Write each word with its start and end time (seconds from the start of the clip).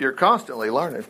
You're 0.00 0.12
constantly 0.12 0.70
learning. 0.70 1.04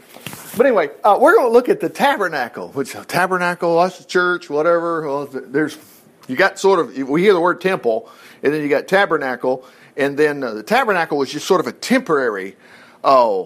But 0.56 0.67
anyway, 0.67 0.90
uh, 1.04 1.19
we're 1.21 1.35
going 1.35 1.48
to 1.48 1.52
look 1.52 1.69
at 1.69 1.81
the 1.81 1.88
tabernacle, 1.88 2.69
which 2.69 2.96
tabernacle, 3.07 3.80
that's 3.80 3.99
the 3.99 4.04
church, 4.04 4.50
whatever. 4.50 5.07
Well, 5.07 5.26
there's 5.26 5.79
you 6.26 6.37
got 6.37 6.58
sort 6.58 6.79
of 6.79 6.96
we 7.09 7.22
hear 7.22 7.32
the 7.32 7.40
word 7.40 7.61
temple, 7.61 8.11
and 8.43 8.53
then 8.53 8.62
you 8.62 8.69
got 8.69 8.87
tabernacle, 8.88 9.64
and 9.96 10.19
then 10.19 10.43
uh, 10.43 10.54
the 10.54 10.62
tabernacle 10.62 11.19
was 11.19 11.30
just 11.30 11.46
sort 11.46 11.61
of 11.61 11.66
a 11.66 11.72
temporary 11.72 12.56
uh, 13.03 13.45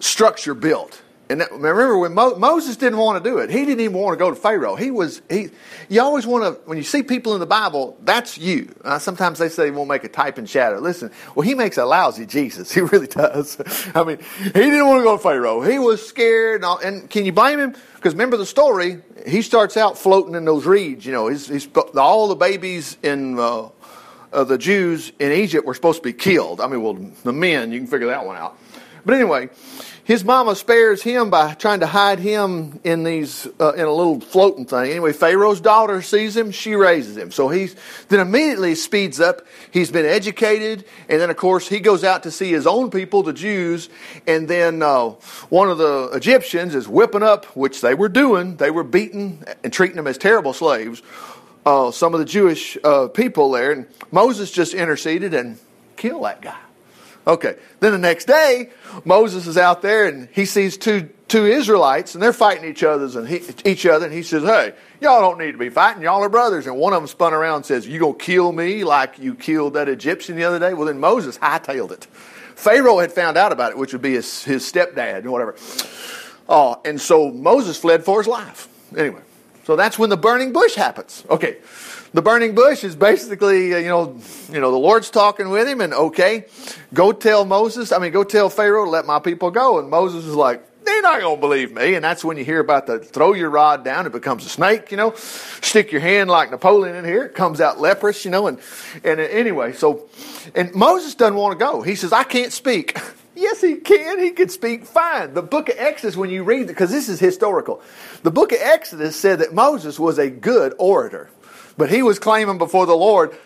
structure 0.00 0.54
built. 0.54 1.02
And 1.30 1.40
that, 1.40 1.50
remember 1.52 1.96
when 1.96 2.12
Mo, 2.12 2.34
Moses 2.36 2.76
didn't 2.76 2.98
want 2.98 3.22
to 3.22 3.30
do 3.30 3.38
it, 3.38 3.48
he 3.48 3.64
didn't 3.64 3.80
even 3.80 3.98
want 3.98 4.18
to 4.18 4.22
go 4.22 4.28
to 4.28 4.36
Pharaoh. 4.36 4.76
He 4.76 4.90
was 4.90 5.22
he. 5.30 5.48
You 5.88 6.02
always 6.02 6.26
want 6.26 6.44
to 6.44 6.60
when 6.68 6.76
you 6.76 6.84
see 6.84 7.02
people 7.02 7.32
in 7.32 7.40
the 7.40 7.46
Bible, 7.46 7.96
that's 8.02 8.36
you. 8.36 8.74
Uh, 8.84 8.98
sometimes 8.98 9.38
they 9.38 9.48
say 9.48 9.66
he 9.66 9.70
won't 9.70 9.88
make 9.88 10.04
a 10.04 10.08
type 10.08 10.36
and 10.36 10.48
shadow. 10.48 10.78
Listen, 10.80 11.10
well 11.34 11.46
he 11.46 11.54
makes 11.54 11.78
a 11.78 11.84
lousy 11.84 12.26
Jesus. 12.26 12.72
He 12.74 12.80
really 12.80 13.06
does. 13.06 13.56
I 13.94 14.02
mean, 14.02 14.18
he 14.42 14.50
didn't 14.50 14.86
want 14.86 15.00
to 15.00 15.04
go 15.04 15.16
to 15.16 15.22
Pharaoh. 15.22 15.62
He 15.62 15.78
was 15.78 16.06
scared. 16.06 16.56
And, 16.56 16.64
all, 16.64 16.78
and 16.78 17.08
can 17.08 17.24
you 17.24 17.32
blame 17.32 17.60
him? 17.60 17.76
Because 17.94 18.14
remember 18.14 18.36
the 18.36 18.46
story. 18.46 19.00
He 19.26 19.42
starts 19.42 19.76
out 19.76 19.96
floating 19.96 20.34
in 20.34 20.44
those 20.44 20.66
reeds. 20.66 21.06
You 21.06 21.12
know, 21.12 21.28
he's, 21.28 21.46
he's 21.46 21.68
all 21.96 22.28
the 22.28 22.34
babies 22.34 22.98
in. 23.02 23.38
Uh, 23.38 23.68
uh, 24.34 24.42
the 24.42 24.58
Jews 24.58 25.12
in 25.20 25.30
Egypt 25.30 25.64
were 25.64 25.74
supposed 25.74 25.98
to 25.98 26.02
be 26.02 26.12
killed. 26.12 26.60
I 26.60 26.66
mean, 26.66 26.82
well, 26.82 26.94
the 27.22 27.32
men, 27.32 27.70
you 27.70 27.78
can 27.78 27.86
figure 27.86 28.08
that 28.08 28.26
one 28.26 28.36
out. 28.36 28.58
But 29.04 29.14
anyway, 29.14 29.48
his 30.04 30.22
mama 30.22 30.54
spares 30.54 31.02
him 31.02 31.30
by 31.30 31.54
trying 31.54 31.80
to 31.80 31.86
hide 31.86 32.18
him 32.18 32.78
in 32.84 33.04
these 33.04 33.48
uh, 33.58 33.72
in 33.72 33.86
a 33.86 33.92
little 33.92 34.20
floating 34.20 34.66
thing. 34.66 34.90
Anyway, 34.90 35.14
Pharaoh's 35.14 35.62
daughter 35.62 36.02
sees 36.02 36.36
him, 36.36 36.50
she 36.50 36.74
raises 36.74 37.16
him. 37.16 37.30
So 37.30 37.48
he's 37.48 37.74
then 38.08 38.20
immediately 38.20 38.74
speeds 38.74 39.18
up. 39.18 39.42
He's 39.70 39.90
been 39.90 40.04
educated, 40.04 40.84
and 41.08 41.20
then 41.20 41.30
of 41.30 41.36
course 41.36 41.66
he 41.68 41.80
goes 41.80 42.04
out 42.04 42.24
to 42.24 42.30
see 42.30 42.50
his 42.50 42.66
own 42.66 42.90
people, 42.90 43.22
the 43.22 43.32
Jews, 43.32 43.88
and 44.26 44.46
then 44.46 44.82
uh, 44.82 45.10
one 45.48 45.70
of 45.70 45.78
the 45.78 46.10
Egyptians 46.12 46.74
is 46.74 46.86
whipping 46.86 47.22
up, 47.22 47.46
which 47.56 47.80
they 47.80 47.94
were 47.94 48.10
doing. 48.10 48.56
They 48.56 48.70
were 48.70 48.84
beating 48.84 49.42
and 49.62 49.72
treating 49.72 49.96
them 49.96 50.06
as 50.06 50.18
terrible 50.18 50.52
slaves. 50.52 51.02
Uh, 51.64 51.90
some 51.90 52.12
of 52.12 52.20
the 52.20 52.26
Jewish 52.26 52.76
uh, 52.84 53.08
people 53.08 53.50
there, 53.52 53.72
and 53.72 53.86
Moses 54.12 54.50
just 54.50 54.74
interceded 54.74 55.32
and 55.32 55.58
killed 55.96 56.24
that 56.24 56.42
guy. 56.42 56.58
Okay. 57.26 57.56
Then 57.80 57.92
the 57.92 57.98
next 57.98 58.26
day, 58.26 58.70
Moses 59.04 59.46
is 59.46 59.56
out 59.56 59.82
there 59.82 60.06
and 60.06 60.28
he 60.32 60.44
sees 60.44 60.76
two 60.76 61.08
two 61.26 61.46
Israelites 61.46 62.14
and 62.14 62.22
they're 62.22 62.34
fighting 62.34 62.68
each 62.68 62.82
other's 62.82 63.16
and 63.16 63.26
he, 63.26 63.40
each 63.64 63.86
other 63.86 64.04
and 64.04 64.14
he 64.14 64.22
says, 64.22 64.42
"Hey, 64.42 64.74
y'all 65.00 65.20
don't 65.20 65.38
need 65.38 65.52
to 65.52 65.58
be 65.58 65.70
fighting. 65.70 66.02
Y'all 66.02 66.22
are 66.22 66.28
brothers." 66.28 66.66
And 66.66 66.76
one 66.76 66.92
of 66.92 67.00
them 67.00 67.06
spun 67.08 67.32
around 67.32 67.56
and 67.56 67.66
says, 67.66 67.88
"You 67.88 67.98
gonna 67.98 68.14
kill 68.14 68.52
me 68.52 68.84
like 68.84 69.18
you 69.18 69.34
killed 69.34 69.74
that 69.74 69.88
Egyptian 69.88 70.36
the 70.36 70.44
other 70.44 70.58
day?" 70.58 70.74
Well, 70.74 70.86
then 70.86 71.00
Moses 71.00 71.38
hightailed 71.38 71.92
it. 71.92 72.06
Pharaoh 72.56 72.98
had 72.98 73.10
found 73.10 73.36
out 73.36 73.52
about 73.52 73.72
it, 73.72 73.78
which 73.78 73.92
would 73.92 74.02
be 74.02 74.14
his, 74.14 74.44
his 74.44 74.70
stepdad 74.70 75.18
and 75.18 75.32
whatever. 75.32 75.56
Oh, 76.48 76.80
and 76.84 77.00
so 77.00 77.30
Moses 77.30 77.78
fled 77.78 78.04
for 78.04 78.20
his 78.20 78.28
life. 78.28 78.68
Anyway, 78.96 79.22
so 79.64 79.76
that's 79.76 79.98
when 79.98 80.10
the 80.10 80.16
burning 80.16 80.52
bush 80.52 80.74
happens. 80.74 81.24
Okay 81.30 81.56
the 82.14 82.22
burning 82.22 82.54
bush 82.54 82.84
is 82.84 82.94
basically, 82.94 83.74
uh, 83.74 83.78
you 83.78 83.88
know, 83.88 84.16
you 84.50 84.60
know, 84.60 84.70
the 84.70 84.78
Lord's 84.78 85.10
talking 85.10 85.50
with 85.50 85.66
him, 85.66 85.80
and 85.80 85.92
okay, 85.92 86.46
go 86.94 87.12
tell 87.12 87.44
Moses. 87.44 87.90
I 87.90 87.98
mean, 87.98 88.12
go 88.12 88.22
tell 88.22 88.48
Pharaoh 88.48 88.84
to 88.84 88.90
let 88.90 89.04
my 89.04 89.18
people 89.18 89.50
go. 89.50 89.80
And 89.80 89.90
Moses 89.90 90.24
is 90.24 90.34
like, 90.34 90.62
they're 90.84 91.02
not 91.02 91.20
going 91.20 91.36
to 91.36 91.40
believe 91.40 91.72
me. 91.72 91.94
And 91.94 92.04
that's 92.04 92.24
when 92.24 92.36
you 92.36 92.44
hear 92.44 92.60
about 92.60 92.86
the 92.86 93.00
throw 93.00 93.32
your 93.32 93.50
rod 93.50 93.84
down, 93.84 94.06
it 94.06 94.12
becomes 94.12 94.46
a 94.46 94.48
snake, 94.48 94.92
you 94.92 94.96
know. 94.96 95.12
Stick 95.14 95.90
your 95.90 96.00
hand 96.00 96.30
like 96.30 96.52
Napoleon 96.52 96.94
in 96.94 97.04
here, 97.04 97.24
it 97.24 97.34
comes 97.34 97.60
out 97.60 97.80
leprous, 97.80 98.24
you 98.24 98.30
know. 98.30 98.46
And, 98.46 98.60
and 99.02 99.18
anyway, 99.18 99.72
so, 99.72 100.08
and 100.54 100.72
Moses 100.72 101.16
doesn't 101.16 101.36
want 101.36 101.58
to 101.58 101.64
go. 101.64 101.82
He 101.82 101.96
says, 101.96 102.12
I 102.12 102.22
can't 102.24 102.52
speak. 102.52 102.96
Yes, 103.36 103.60
he 103.60 103.78
can. 103.78 104.20
He 104.20 104.30
can 104.30 104.48
speak 104.48 104.86
fine. 104.86 105.34
The 105.34 105.42
book 105.42 105.68
of 105.68 105.74
Exodus, 105.76 106.16
when 106.16 106.30
you 106.30 106.44
read, 106.44 106.62
it, 106.62 106.66
because 106.68 106.92
this 106.92 107.08
is 107.08 107.18
historical, 107.18 107.82
the 108.22 108.30
book 108.30 108.52
of 108.52 108.58
Exodus 108.60 109.16
said 109.16 109.40
that 109.40 109.52
Moses 109.52 109.98
was 109.98 110.18
a 110.18 110.30
good 110.30 110.72
orator. 110.78 111.28
But 111.76 111.90
he 111.90 112.02
was 112.02 112.18
claiming 112.18 112.58
before 112.58 112.86
the 112.86 112.96
Lord, 112.96 113.36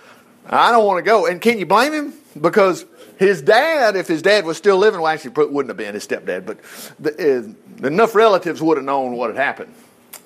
I 0.47 0.71
don't 0.71 0.87
want 0.87 0.99
to 0.99 1.09
go. 1.09 1.27
And 1.27 1.41
can 1.41 1.59
you 1.59 1.67
blame 1.67 1.93
him? 1.93 2.13
Because 2.41 2.85
his 3.19 3.43
dad, 3.43 3.97
if 3.97 4.07
his 4.07 4.23
dad 4.23 4.45
was 4.45 4.57
still 4.57 4.77
living, 4.77 5.01
well, 5.01 5.13
actually, 5.13 5.33
wouldn't 5.33 5.69
have 5.69 5.77
been 5.77 5.95
his 5.95 6.07
stepdad, 6.07 6.47
but 6.47 6.59
the, 7.01 7.45
uh, 7.83 7.87
enough 7.87 8.15
relatives 8.15 8.63
would 8.63 8.77
have 8.77 8.87
known 8.87 9.17
what 9.17 9.31
had 9.31 9.37
happened. 9.37 9.75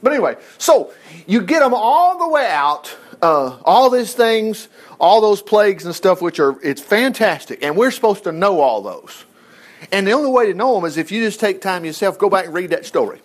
But 0.03 0.13
anyway, 0.13 0.37
so 0.59 0.93
you 1.27 1.43
get 1.43 1.61
them 1.61 1.75
all 1.75 2.19
the 2.19 2.29
way 2.29 2.47
out, 2.51 2.95
uh, 3.23 3.57
all 3.65 3.89
these 3.89 4.15
things, 4.15 4.69
all 4.99 5.21
those 5.21 5.41
plagues 5.41 5.87
and 5.87 5.95
stuff, 5.95 6.21
which 6.21 6.41
are, 6.41 6.61
it's 6.63 6.81
fantastic. 6.81 7.63
And 7.63 7.77
we're 7.77 7.93
supposed 7.93 8.25
to 8.25 8.33
know 8.33 8.61
all 8.61 8.83
those. 8.83 9.25
And 9.91 10.07
the 10.07 10.13
only 10.13 10.31
way 10.31 10.47
to 10.47 10.55
know 10.55 10.75
them 10.75 10.85
is 10.85 10.97
if 10.97 11.11
you 11.13 11.25
just 11.25 11.41
take 11.41 11.61
time 11.61 11.85
yourself, 11.85 12.19
go 12.19 12.29
back 12.29 12.47
and 12.47 12.55
read 12.55 12.71
that 12.71 12.85
story. 12.85 13.21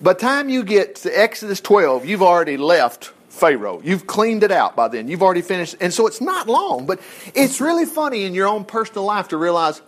By 0.00 0.12
the 0.12 0.20
time 0.20 0.48
you 0.48 0.64
get 0.64 0.96
to 0.96 1.18
Exodus 1.18 1.60
12, 1.60 2.04
you've 2.04 2.22
already 2.22 2.56
left 2.56 3.12
Pharaoh. 3.38 3.80
You've 3.82 4.06
cleaned 4.06 4.42
it 4.42 4.50
out 4.50 4.76
by 4.76 4.88
then. 4.88 5.08
You've 5.08 5.22
already 5.22 5.42
finished. 5.42 5.76
And 5.80 5.92
so 5.92 6.06
it's 6.06 6.20
not 6.20 6.48
long, 6.48 6.86
but 6.86 7.00
it's 7.34 7.60
really 7.60 7.86
funny 7.86 8.24
in 8.24 8.34
your 8.34 8.48
own 8.48 8.64
personal 8.64 9.04
life 9.04 9.28
to 9.28 9.36
realize 9.36 9.80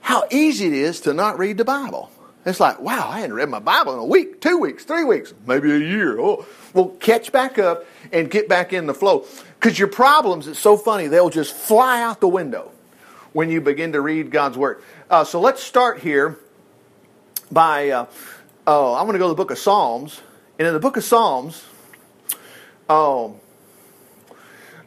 how 0.00 0.24
easy 0.30 0.66
it 0.66 0.72
is 0.72 1.02
to 1.02 1.14
not 1.14 1.38
read 1.38 1.58
the 1.58 1.64
Bible. 1.64 2.10
It's 2.44 2.60
like, 2.60 2.80
wow, 2.80 3.08
I 3.08 3.20
hadn't 3.20 3.34
read 3.34 3.48
my 3.48 3.58
Bible 3.58 3.94
in 3.94 3.98
a 3.98 4.04
week, 4.04 4.40
two 4.40 4.58
weeks, 4.58 4.84
three 4.84 5.02
weeks, 5.02 5.34
maybe 5.48 5.72
a 5.72 5.78
year. 5.78 6.18
Oh, 6.20 6.46
well, 6.74 6.90
catch 7.00 7.32
back 7.32 7.58
up 7.58 7.84
and 8.12 8.30
get 8.30 8.48
back 8.48 8.72
in 8.72 8.86
the 8.86 8.94
flow. 8.94 9.26
Because 9.58 9.76
your 9.76 9.88
problems, 9.88 10.46
it's 10.46 10.60
so 10.60 10.76
funny, 10.76 11.08
they'll 11.08 11.28
just 11.28 11.52
fly 11.52 12.02
out 12.02 12.20
the 12.20 12.28
window 12.28 12.70
when 13.32 13.50
you 13.50 13.60
begin 13.60 13.92
to 13.92 14.00
read 14.00 14.30
God's 14.30 14.56
Word. 14.56 14.80
Uh, 15.10 15.24
so 15.24 15.40
let's 15.40 15.60
start 15.60 15.98
here 15.98 16.38
by, 17.50 17.90
uh, 17.90 18.06
oh, 18.66 18.94
I'm 18.94 19.06
going 19.06 19.14
to 19.14 19.18
go 19.18 19.26
to 19.26 19.30
the 19.30 19.34
book 19.34 19.50
of 19.50 19.58
Psalms. 19.58 20.20
And 20.58 20.68
in 20.68 20.72
the 20.72 20.80
book 20.80 20.96
of 20.96 21.02
Psalms, 21.02 21.64
um, 22.88 23.34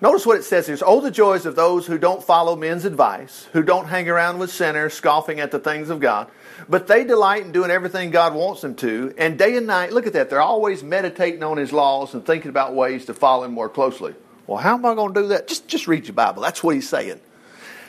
notice 0.02 0.26
what 0.26 0.38
it 0.38 0.44
says 0.44 0.68
here. 0.68 0.78
Oh, 0.86 1.02
the 1.02 1.12
joys 1.12 1.46
of 1.46 1.56
those 1.56 1.88
who 1.88 1.98
don't 1.98 2.24
follow 2.24 2.56
men's 2.56 2.86
advice, 2.86 3.48
who 3.54 3.64
don't 3.64 3.88
hang 3.88 4.10
around 4.10 4.40
with 4.40 4.52
sinners, 4.52 4.94
scoffing 4.94 5.40
at 5.40 5.52
the 5.52 5.60
things 5.60 5.90
of 5.90 6.00
God, 6.00 6.30
but 6.68 6.88
they 6.88 7.04
delight 7.04 7.44
in 7.44 7.52
doing 7.52 7.72
everything 7.72 8.12
God 8.12 8.34
wants 8.34 8.62
them 8.62 8.76
to. 8.76 9.14
And 9.18 9.38
day 9.38 9.56
and 9.56 9.68
night, 9.68 9.92
look 9.92 10.08
at 10.08 10.14
that, 10.14 10.30
they're 10.30 10.42
always 10.42 10.84
meditating 10.84 11.44
on 11.44 11.58
His 11.58 11.74
laws 11.74 12.14
and 12.14 12.26
thinking 12.26 12.50
about 12.50 12.76
ways 12.76 13.06
to 13.06 13.14
follow 13.14 13.44
Him 13.44 13.54
more 13.54 13.70
closely. 13.70 14.14
Well, 14.48 14.58
how 14.58 14.76
am 14.76 14.86
I 14.86 14.96
going 14.96 15.14
to 15.14 15.22
do 15.22 15.28
that? 15.28 15.48
Just, 15.48 15.68
just 15.68 15.88
read 15.88 16.08
your 16.08 16.16
Bible. 16.16 16.42
That's 16.42 16.64
what 16.64 16.76
He's 16.76 16.90
saying. 16.90 17.20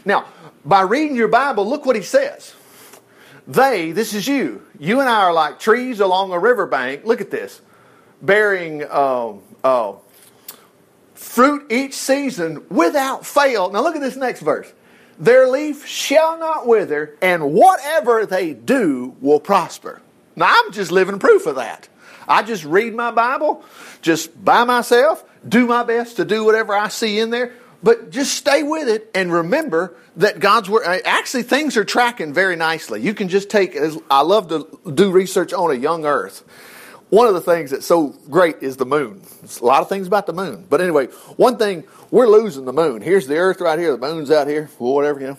Now, 0.04 0.26
by 0.64 0.82
reading 0.82 1.16
your 1.16 1.28
Bible, 1.28 1.68
look 1.68 1.86
what 1.86 1.96
He 1.96 2.02
says. 2.02 2.54
They, 3.46 3.92
this 3.92 4.14
is 4.14 4.28
you. 4.28 4.62
You 4.78 5.00
and 5.00 5.08
I 5.08 5.22
are 5.22 5.32
like 5.32 5.58
trees 5.58 6.00
along 6.00 6.32
a 6.32 6.38
riverbank. 6.38 7.04
Look 7.04 7.20
at 7.20 7.30
this. 7.30 7.60
Bearing. 8.22 8.90
Um, 8.90 9.40
uh, 9.62 9.92
fruit 11.14 11.70
each 11.70 11.94
season 11.94 12.64
without 12.70 13.26
fail. 13.26 13.70
Now 13.70 13.82
look 13.82 13.94
at 13.94 14.00
this 14.00 14.16
next 14.16 14.40
verse. 14.40 14.72
Their 15.18 15.48
leaf 15.48 15.86
shall 15.86 16.38
not 16.38 16.66
wither, 16.66 17.14
and 17.20 17.52
whatever 17.52 18.24
they 18.24 18.54
do 18.54 19.14
will 19.20 19.38
prosper. 19.38 20.00
Now 20.34 20.50
I'm 20.50 20.72
just 20.72 20.90
living 20.90 21.18
proof 21.18 21.46
of 21.46 21.56
that. 21.56 21.88
I 22.26 22.42
just 22.42 22.64
read 22.64 22.94
my 22.94 23.10
Bible, 23.10 23.62
just 24.00 24.42
by 24.42 24.64
myself, 24.64 25.22
do 25.46 25.66
my 25.66 25.82
best 25.82 26.16
to 26.16 26.24
do 26.24 26.42
whatever 26.44 26.74
I 26.74 26.88
see 26.88 27.18
in 27.18 27.28
there, 27.28 27.52
but 27.82 28.10
just 28.10 28.34
stay 28.34 28.62
with 28.62 28.88
it 28.88 29.10
and 29.14 29.32
remember 29.32 29.94
that 30.16 30.40
God's 30.40 30.70
word. 30.70 30.84
Actually, 31.04 31.42
things 31.42 31.76
are 31.76 31.84
tracking 31.84 32.32
very 32.32 32.56
nicely. 32.56 33.02
You 33.02 33.12
can 33.12 33.28
just 33.28 33.50
take. 33.50 33.76
I 34.10 34.22
love 34.22 34.48
to 34.48 34.80
do 34.90 35.10
research 35.10 35.52
on 35.52 35.70
a 35.70 35.74
young 35.74 36.06
Earth 36.06 36.44
one 37.10 37.26
of 37.26 37.34
the 37.34 37.40
things 37.40 37.70
that's 37.70 37.86
so 37.86 38.08
great 38.30 38.56
is 38.62 38.76
the 38.76 38.86
moon. 38.86 39.22
There's 39.40 39.60
a 39.60 39.64
lot 39.64 39.82
of 39.82 39.88
things 39.88 40.06
about 40.06 40.26
the 40.26 40.32
moon. 40.32 40.66
But 40.68 40.80
anyway, 40.80 41.06
one 41.36 41.56
thing, 41.56 41.84
we're 42.10 42.28
losing 42.28 42.64
the 42.64 42.72
moon. 42.72 43.02
Here's 43.02 43.26
the 43.26 43.36
earth 43.36 43.60
right 43.60 43.78
here, 43.78 43.96
the 43.96 43.98
moon's 43.98 44.30
out 44.30 44.46
here, 44.46 44.66
whatever, 44.78 45.20
you 45.20 45.26
know. 45.28 45.38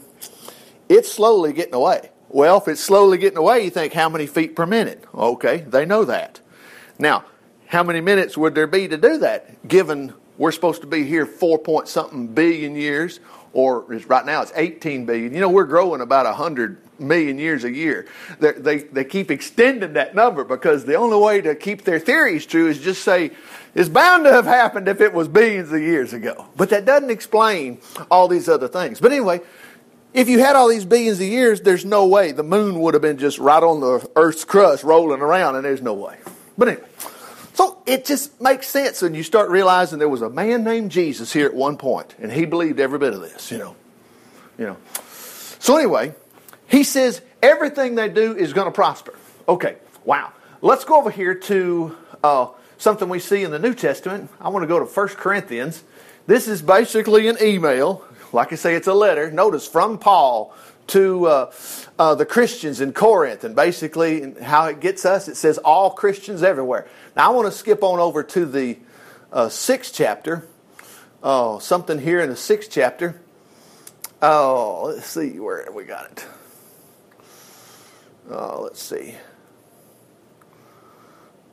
It's 0.89 1.11
slowly 1.11 1.53
getting 1.53 1.73
away. 1.73 2.11
Well, 2.29 2.57
if 2.57 2.67
it's 2.67 2.81
slowly 2.81 3.17
getting 3.17 3.37
away, 3.37 3.63
you 3.63 3.69
think 3.69 3.93
how 3.93 4.09
many 4.09 4.27
feet 4.27 4.55
per 4.55 4.65
minute? 4.65 5.03
Okay, 5.13 5.57
they 5.57 5.85
know 5.85 6.05
that. 6.05 6.39
Now, 6.99 7.25
how 7.67 7.83
many 7.83 8.01
minutes 8.01 8.37
would 8.37 8.53
there 8.53 8.67
be 8.67 8.87
to 8.89 8.97
do 8.97 9.17
that, 9.19 9.67
given 9.67 10.13
we're 10.37 10.51
supposed 10.51 10.81
to 10.81 10.87
be 10.87 11.05
here 11.05 11.25
four 11.25 11.57
point 11.57 11.87
something 11.87 12.27
billion 12.27 12.75
years, 12.75 13.19
or 13.53 13.81
right 14.07 14.25
now 14.25 14.41
it's 14.41 14.51
18 14.55 15.05
billion. 15.05 15.33
You 15.33 15.41
know, 15.41 15.49
we're 15.49 15.65
growing 15.65 16.01
about 16.01 16.25
100 16.25 16.77
million 16.99 17.37
years 17.37 17.63
a 17.63 17.71
year. 17.71 18.07
They're, 18.39 18.53
they 18.53 18.77
they 18.79 19.03
keep 19.03 19.31
extending 19.31 19.93
that 19.93 20.15
number 20.15 20.43
because 20.43 20.85
the 20.85 20.95
only 20.95 21.17
way 21.17 21.41
to 21.41 21.55
keep 21.55 21.83
their 21.83 21.99
theories 21.99 22.45
true 22.45 22.67
is 22.67 22.79
just 22.79 23.03
say 23.03 23.31
it's 23.73 23.89
bound 23.89 24.25
to 24.25 24.31
have 24.31 24.45
happened 24.45 24.87
if 24.87 25.01
it 25.01 25.13
was 25.13 25.27
billions 25.27 25.71
of 25.71 25.81
years 25.81 26.13
ago. 26.13 26.47
But 26.55 26.69
that 26.69 26.85
doesn't 26.85 27.09
explain 27.09 27.79
all 28.09 28.27
these 28.27 28.47
other 28.47 28.67
things. 28.67 28.99
But 28.99 29.11
anyway, 29.11 29.41
if 30.13 30.27
you 30.27 30.39
had 30.39 30.55
all 30.55 30.67
these 30.67 30.85
billions 30.85 31.19
of 31.19 31.27
years, 31.27 31.61
there's 31.61 31.85
no 31.85 32.05
way 32.07 32.31
the 32.31 32.43
moon 32.43 32.79
would 32.81 32.93
have 32.93 33.01
been 33.01 33.17
just 33.17 33.39
right 33.39 33.63
on 33.63 33.79
the 33.79 34.09
Earth's 34.15 34.45
crust 34.45 34.83
rolling 34.83 35.21
around, 35.21 35.55
and 35.55 35.65
there's 35.65 35.81
no 35.81 35.93
way. 35.93 36.17
But 36.57 36.67
anyway. 36.67 36.87
So 37.53 37.81
it 37.85 38.05
just 38.05 38.39
makes 38.41 38.67
sense 38.67 39.01
when 39.01 39.13
you 39.13 39.23
start 39.23 39.49
realizing 39.49 39.99
there 39.99 40.09
was 40.09 40.21
a 40.21 40.29
man 40.29 40.63
named 40.63 40.91
Jesus 40.91 41.33
here 41.33 41.45
at 41.45 41.53
one 41.53 41.77
point, 41.77 42.15
and 42.19 42.31
he 42.31 42.45
believed 42.45 42.79
every 42.79 42.99
bit 42.99 43.13
of 43.13 43.21
this, 43.21 43.51
you 43.51 43.57
know. 43.57 43.75
You 44.57 44.67
know. 44.67 44.77
So 45.59 45.77
anyway, 45.77 46.15
he 46.67 46.83
says, 46.83 47.21
everything 47.41 47.95
they 47.95 48.09
do 48.09 48.35
is 48.35 48.53
going 48.53 48.65
to 48.67 48.71
prosper. 48.71 49.17
Okay, 49.47 49.75
wow. 50.05 50.31
Let's 50.61 50.85
go 50.85 50.97
over 50.97 51.11
here 51.11 51.35
to 51.35 51.97
uh, 52.23 52.47
something 52.77 53.09
we 53.09 53.19
see 53.19 53.43
in 53.43 53.51
the 53.51 53.59
New 53.59 53.73
Testament. 53.73 54.29
I 54.39 54.49
want 54.49 54.63
to 54.63 54.67
go 54.67 54.79
to 54.79 54.85
1 54.85 55.07
Corinthians. 55.09 55.83
This 56.27 56.47
is 56.47 56.61
basically 56.61 57.27
an 57.27 57.37
email. 57.41 58.05
Like 58.31 58.53
I 58.53 58.55
say, 58.55 58.75
it's 58.75 58.87
a 58.87 58.93
letter. 58.93 59.29
Notice 59.31 59.67
from 59.67 59.97
Paul 59.97 60.55
to 60.91 61.25
uh, 61.25 61.51
uh, 61.97 62.15
the 62.15 62.25
Christians 62.25 62.81
in 62.81 62.93
Corinth, 62.93 63.43
and 63.43 63.55
basically 63.55 64.33
how 64.41 64.65
it 64.65 64.79
gets 64.79 65.05
us. 65.05 65.27
It 65.27 65.35
says 65.35 65.57
all 65.57 65.91
Christians 65.91 66.43
everywhere. 66.43 66.87
Now 67.15 67.31
I 67.31 67.35
want 67.35 67.51
to 67.51 67.57
skip 67.57 67.83
on 67.83 67.99
over 67.99 68.23
to 68.23 68.45
the 68.45 68.77
uh, 69.31 69.49
sixth 69.49 69.93
chapter. 69.93 70.47
Oh, 71.23 71.59
something 71.59 71.99
here 71.99 72.19
in 72.19 72.29
the 72.29 72.35
sixth 72.35 72.69
chapter. 72.71 73.21
Oh, 74.21 74.91
let's 74.93 75.07
see 75.07 75.39
where 75.39 75.71
we 75.71 75.83
got 75.83 76.11
it. 76.11 76.25
Oh, 78.29 78.61
let's 78.63 78.81
see. 78.81 79.15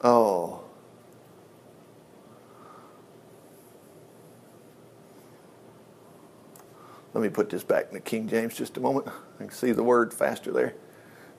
Oh. 0.03 0.65
Let 7.15 7.23
me 7.23 7.31
put 7.31 7.51
this 7.51 7.65
back 7.65 7.89
in 7.89 7.95
the 7.95 8.01
King 8.01 8.29
James 8.29 8.55
just 8.55 8.77
a 8.77 8.81
moment. 8.81 9.09
I 9.39 9.45
can 9.45 9.53
see 9.53 9.73
the 9.73 9.83
word 9.83 10.13
faster 10.13 10.51
there. 10.51 10.75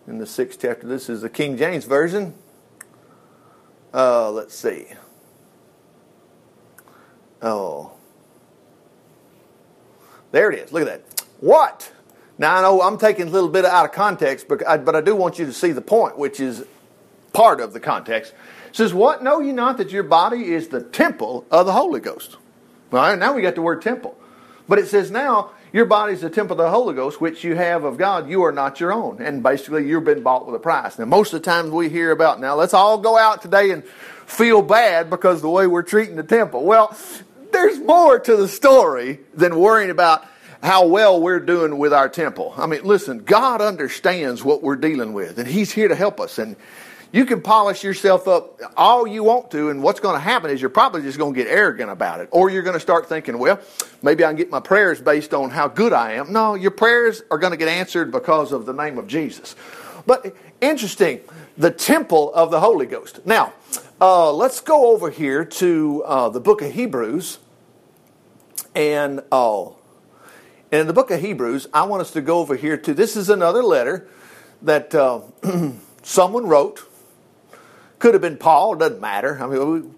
In 0.08 0.18
the 0.18 0.26
sixth 0.26 0.60
chapter, 0.62 0.88
this 0.88 1.10
is 1.10 1.22
the 1.22 1.30
King 1.30 1.58
James 1.58 1.86
Version. 1.86 2.34
Uh, 3.94 4.32
let's 4.32 4.56
see. 4.56 4.88
Oh. 7.42 7.92
There 10.32 10.52
it 10.52 10.60
is. 10.60 10.72
Look 10.72 10.88
at 10.88 10.88
that. 10.88 11.24
What? 11.40 11.92
Now, 12.38 12.56
I 12.56 12.62
know 12.62 12.82
I'm 12.82 12.98
taking 12.98 13.28
a 13.28 13.30
little 13.30 13.50
bit 13.50 13.66
out 13.66 13.86
of 13.86 13.92
context, 13.92 14.48
but 14.48 14.66
I, 14.68 14.78
but 14.78 14.96
I 14.96 15.02
do 15.02 15.16
want 15.16 15.38
you 15.38 15.46
to 15.46 15.54
see 15.54 15.72
the 15.72 15.82
point, 15.82 16.18
which 16.18 16.40
is 16.40 16.66
part 17.34 17.60
of 17.60 17.74
the 17.74 17.80
context. 17.80 18.34
It 18.70 18.76
says, 18.76 18.94
What? 18.94 19.24
Know 19.24 19.42
you 19.42 19.52
not 19.52 19.78
that 19.78 19.92
your 19.92 20.04
body 20.04 20.54
is 20.54 20.70
the 20.70 20.82
temple 20.82 21.46
of 21.52 21.66
the 21.66 21.74
Holy 21.74 22.00
Ghost? 22.00 22.38
Right, 22.92 23.18
now 23.18 23.34
we 23.34 23.42
got 23.42 23.56
the 23.56 23.62
word 23.62 23.82
temple. 23.82 24.18
But 24.68 24.80
it 24.80 24.88
says, 24.88 25.12
Now 25.12 25.52
your 25.72 25.86
body 25.86 26.14
is 26.14 26.22
the 26.22 26.30
temple 26.30 26.60
of 26.60 26.66
the 26.66 26.70
Holy 26.70 26.96
Ghost, 26.96 27.22
which 27.22 27.44
you 27.44 27.56
have 27.56 27.84
of 27.84 27.98
God. 27.98 28.30
You 28.30 28.44
are 28.44 28.52
not 28.52 28.80
your 28.80 28.92
own. 28.92 29.22
And 29.22 29.44
basically, 29.44 29.88
you've 29.88 30.04
been 30.04 30.24
bought 30.24 30.46
with 30.46 30.56
a 30.56 30.60
price. 30.60 30.98
Now, 30.98 31.06
most 31.06 31.34
of 31.34 31.42
the 31.42 31.46
times 31.46 31.72
we 31.72 31.90
hear 31.90 32.12
about, 32.12 32.40
now 32.40 32.56
let's 32.56 32.74
all 32.74 32.98
go 32.98 33.18
out 33.18 33.42
today 33.42 33.72
and 33.72 33.84
feel 33.84 34.62
bad 34.62 35.10
because 35.10 35.42
the 35.42 35.50
way 35.50 35.68
we're 35.68 35.84
treating 35.84 36.16
the 36.16 36.24
temple. 36.24 36.64
Well, 36.66 36.96
there's 37.52 37.80
more 37.80 38.20
to 38.20 38.36
the 38.36 38.48
story 38.48 39.20
than 39.34 39.60
worrying 39.60 39.90
about 39.90 40.26
how 40.62 40.88
well 40.88 41.22
we're 41.22 41.40
doing 41.40 41.78
with 41.78 41.94
our 41.94 42.10
temple. 42.10 42.54
I 42.58 42.66
mean, 42.66 42.84
listen, 42.84 43.20
God 43.20 43.62
understands 43.62 44.44
what 44.44 44.62
we're 44.62 44.76
dealing 44.76 45.14
with, 45.14 45.40
and 45.40 45.48
He's 45.48 45.72
here 45.72 45.88
to 45.88 45.96
help 45.96 46.20
us. 46.20 46.38
And 46.38 46.56
you 47.12 47.26
can 47.26 47.42
polish 47.42 47.84
yourself 47.84 48.28
up 48.28 48.60
all 48.78 49.08
you 49.08 49.24
want 49.24 49.50
to, 49.52 49.70
and 49.70 49.82
what's 49.82 50.00
going 50.00 50.16
to 50.16 50.20
happen 50.20 50.52
is 50.52 50.62
you're 50.62 50.70
probably 50.70 51.02
just 51.02 51.18
going 51.18 51.34
to 51.34 51.44
get 51.44 51.50
arrogant 51.50 51.90
about 51.90 52.20
it. 52.20 52.30
Or 52.32 52.50
you're 52.50 52.62
going 52.62 52.76
to 52.76 52.80
start 52.80 53.10
thinking, 53.10 53.40
well, 53.40 53.60
maybe 54.04 54.24
I 54.24 54.30
can 54.30 54.36
get 54.36 54.52
my 54.52 54.60
prayers 54.60 55.02
based 55.02 55.34
on 55.34 55.50
how 55.50 55.68
good 55.68 55.92
I 55.92 56.14
am. 56.14 56.32
No, 56.32 56.54
your 56.54 56.72
prayers 56.72 57.24
are 57.32 57.40
going 57.40 57.52
to 57.52 57.58
get 57.58 57.68
answered 57.68 58.12
because 58.12 58.52
of 58.52 58.66
the 58.66 58.74
name 58.74 58.98
of 58.98 59.08
Jesus. 59.08 59.56
But 60.06 60.36
interesting, 60.62 61.22
the 61.58 61.72
temple 61.72 62.34
of 62.34 62.52
the 62.52 62.60
Holy 62.60 62.86
Ghost. 62.86 63.26
Now, 63.26 63.54
uh, 64.00 64.32
let's 64.32 64.62
go 64.62 64.92
over 64.92 65.10
here 65.10 65.44
to 65.44 66.04
uh, 66.06 66.30
the 66.30 66.40
book 66.40 66.62
of 66.62 66.72
Hebrews. 66.72 67.40
And, 68.76 69.22
uh, 69.32 69.70
in 70.72 70.86
the 70.86 70.94
book 70.94 71.10
of 71.10 71.20
Hebrews, 71.20 71.68
I 71.74 71.86
want 71.86 72.02
us 72.02 72.12
to 72.12 72.22
go 72.22 72.38
over 72.38 72.56
here 72.56 72.78
to 72.78 72.94
this 72.94 73.18
is 73.18 73.30
another 73.30 73.64
letter 73.64 74.08
that 74.62 74.94
uh, 74.94 75.22
someone 76.04 76.46
wrote 76.46 76.89
could 78.00 78.14
have 78.14 78.22
been 78.22 78.38
Paul, 78.38 78.76
doesn't 78.76 79.02
matter. 79.02 79.38
I 79.42 79.48
mean, 79.48 79.72
we, 79.72 79.90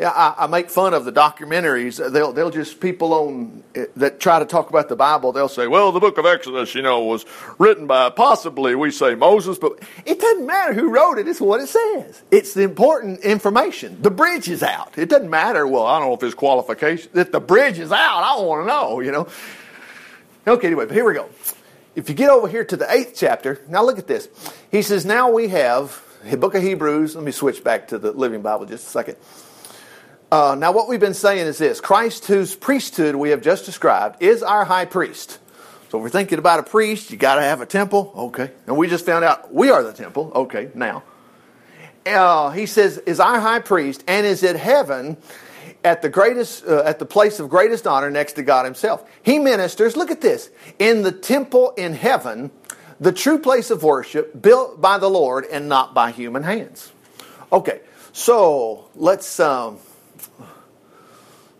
yeah, 0.00 0.08
I, 0.08 0.44
I, 0.44 0.46
make 0.46 0.70
fun 0.70 0.94
of 0.94 1.04
the 1.04 1.12
documentaries. 1.12 1.98
They'll 2.10 2.32
they'll 2.32 2.50
just 2.50 2.80
people 2.80 3.12
on 3.12 3.62
eh, 3.74 3.84
that 3.96 4.18
try 4.18 4.38
to 4.38 4.46
talk 4.46 4.70
about 4.70 4.88
the 4.88 4.96
Bible. 4.96 5.30
They'll 5.32 5.46
say, 5.46 5.66
"Well, 5.66 5.92
the 5.92 6.00
Book 6.00 6.16
of 6.16 6.24
Exodus, 6.24 6.74
you 6.74 6.80
know, 6.80 7.04
was 7.04 7.26
written 7.58 7.86
by 7.86 8.08
possibly 8.08 8.74
we 8.74 8.92
say 8.92 9.14
Moses, 9.14 9.58
but 9.58 9.78
it 10.06 10.18
doesn't 10.18 10.46
matter 10.46 10.72
who 10.72 10.88
wrote 10.88 11.18
it. 11.18 11.28
It's 11.28 11.38
what 11.38 11.60
it 11.60 11.66
says. 11.66 12.22
It's 12.30 12.54
the 12.54 12.62
important 12.62 13.20
information. 13.20 14.00
The 14.00 14.10
bridge 14.10 14.48
is 14.48 14.62
out. 14.62 14.96
It 14.96 15.10
doesn't 15.10 15.28
matter. 15.28 15.66
Well, 15.66 15.84
I 15.84 15.98
don't 15.98 16.08
know 16.08 16.14
if 16.14 16.22
his 16.22 16.34
qualification. 16.34 17.10
If 17.12 17.30
the 17.30 17.40
bridge 17.40 17.78
is 17.78 17.92
out, 17.92 18.22
I 18.22 18.40
want 18.40 18.62
to 18.62 18.66
know. 18.66 19.00
You 19.00 19.12
know. 19.12 19.28
Okay, 20.46 20.68
anyway, 20.68 20.86
but 20.86 20.94
here 20.94 21.04
we 21.04 21.12
go. 21.12 21.28
If 21.94 22.08
you 22.08 22.14
get 22.14 22.30
over 22.30 22.48
here 22.48 22.64
to 22.64 22.76
the 22.78 22.90
eighth 22.90 23.12
chapter, 23.16 23.60
now 23.68 23.84
look 23.84 23.98
at 23.98 24.06
this. 24.06 24.30
He 24.70 24.80
says, 24.80 25.04
"Now 25.04 25.30
we 25.30 25.48
have." 25.48 26.06
The 26.24 26.36
book 26.36 26.54
of 26.54 26.62
Hebrews. 26.62 27.14
Let 27.14 27.24
me 27.24 27.32
switch 27.32 27.64
back 27.64 27.88
to 27.88 27.98
the 27.98 28.12
Living 28.12 28.42
Bible 28.42 28.66
just 28.66 28.86
a 28.86 28.90
second. 28.90 29.16
Uh, 30.30 30.54
now, 30.58 30.70
what 30.70 30.88
we've 30.88 31.00
been 31.00 31.14
saying 31.14 31.46
is 31.46 31.58
this 31.58 31.80
Christ, 31.80 32.26
whose 32.26 32.54
priesthood 32.54 33.16
we 33.16 33.30
have 33.30 33.42
just 33.42 33.64
described, 33.64 34.22
is 34.22 34.42
our 34.42 34.64
high 34.64 34.84
priest. 34.84 35.38
So, 35.88 35.98
if 35.98 36.02
we're 36.04 36.08
thinking 36.08 36.38
about 36.38 36.60
a 36.60 36.62
priest, 36.62 37.10
you 37.10 37.16
got 37.16 37.36
to 37.36 37.42
have 37.42 37.60
a 37.60 37.66
temple. 37.66 38.12
Okay. 38.16 38.50
And 38.66 38.76
we 38.76 38.88
just 38.88 39.04
found 39.04 39.24
out 39.24 39.52
we 39.52 39.70
are 39.70 39.82
the 39.82 39.92
temple. 39.92 40.30
Okay, 40.34 40.70
now. 40.74 41.02
Uh, 42.06 42.50
he 42.50 42.66
says, 42.66 42.98
is 42.98 43.20
our 43.20 43.40
high 43.40 43.58
priest 43.58 44.04
and 44.06 44.24
is 44.24 44.42
in 44.42 44.56
heaven 44.56 45.16
at 45.84 46.00
the 46.02 46.08
greatest 46.08 46.64
uh, 46.64 46.82
at 46.84 46.98
the 46.98 47.06
place 47.06 47.40
of 47.40 47.48
greatest 47.48 47.86
honor 47.86 48.10
next 48.10 48.34
to 48.34 48.42
God 48.42 48.64
himself. 48.64 49.04
He 49.22 49.38
ministers, 49.38 49.96
look 49.96 50.10
at 50.10 50.20
this, 50.20 50.50
in 50.78 51.02
the 51.02 51.12
temple 51.12 51.72
in 51.76 51.92
heaven 51.94 52.50
the 53.00 53.12
true 53.12 53.38
place 53.38 53.70
of 53.70 53.82
worship 53.82 54.40
built 54.40 54.80
by 54.80 54.98
the 54.98 55.08
Lord 55.08 55.46
and 55.50 55.68
not 55.68 55.94
by 55.94 56.12
human 56.12 56.42
hands. 56.42 56.92
Okay, 57.50 57.80
so 58.12 58.88
let's 58.94 59.40
um, 59.40 59.78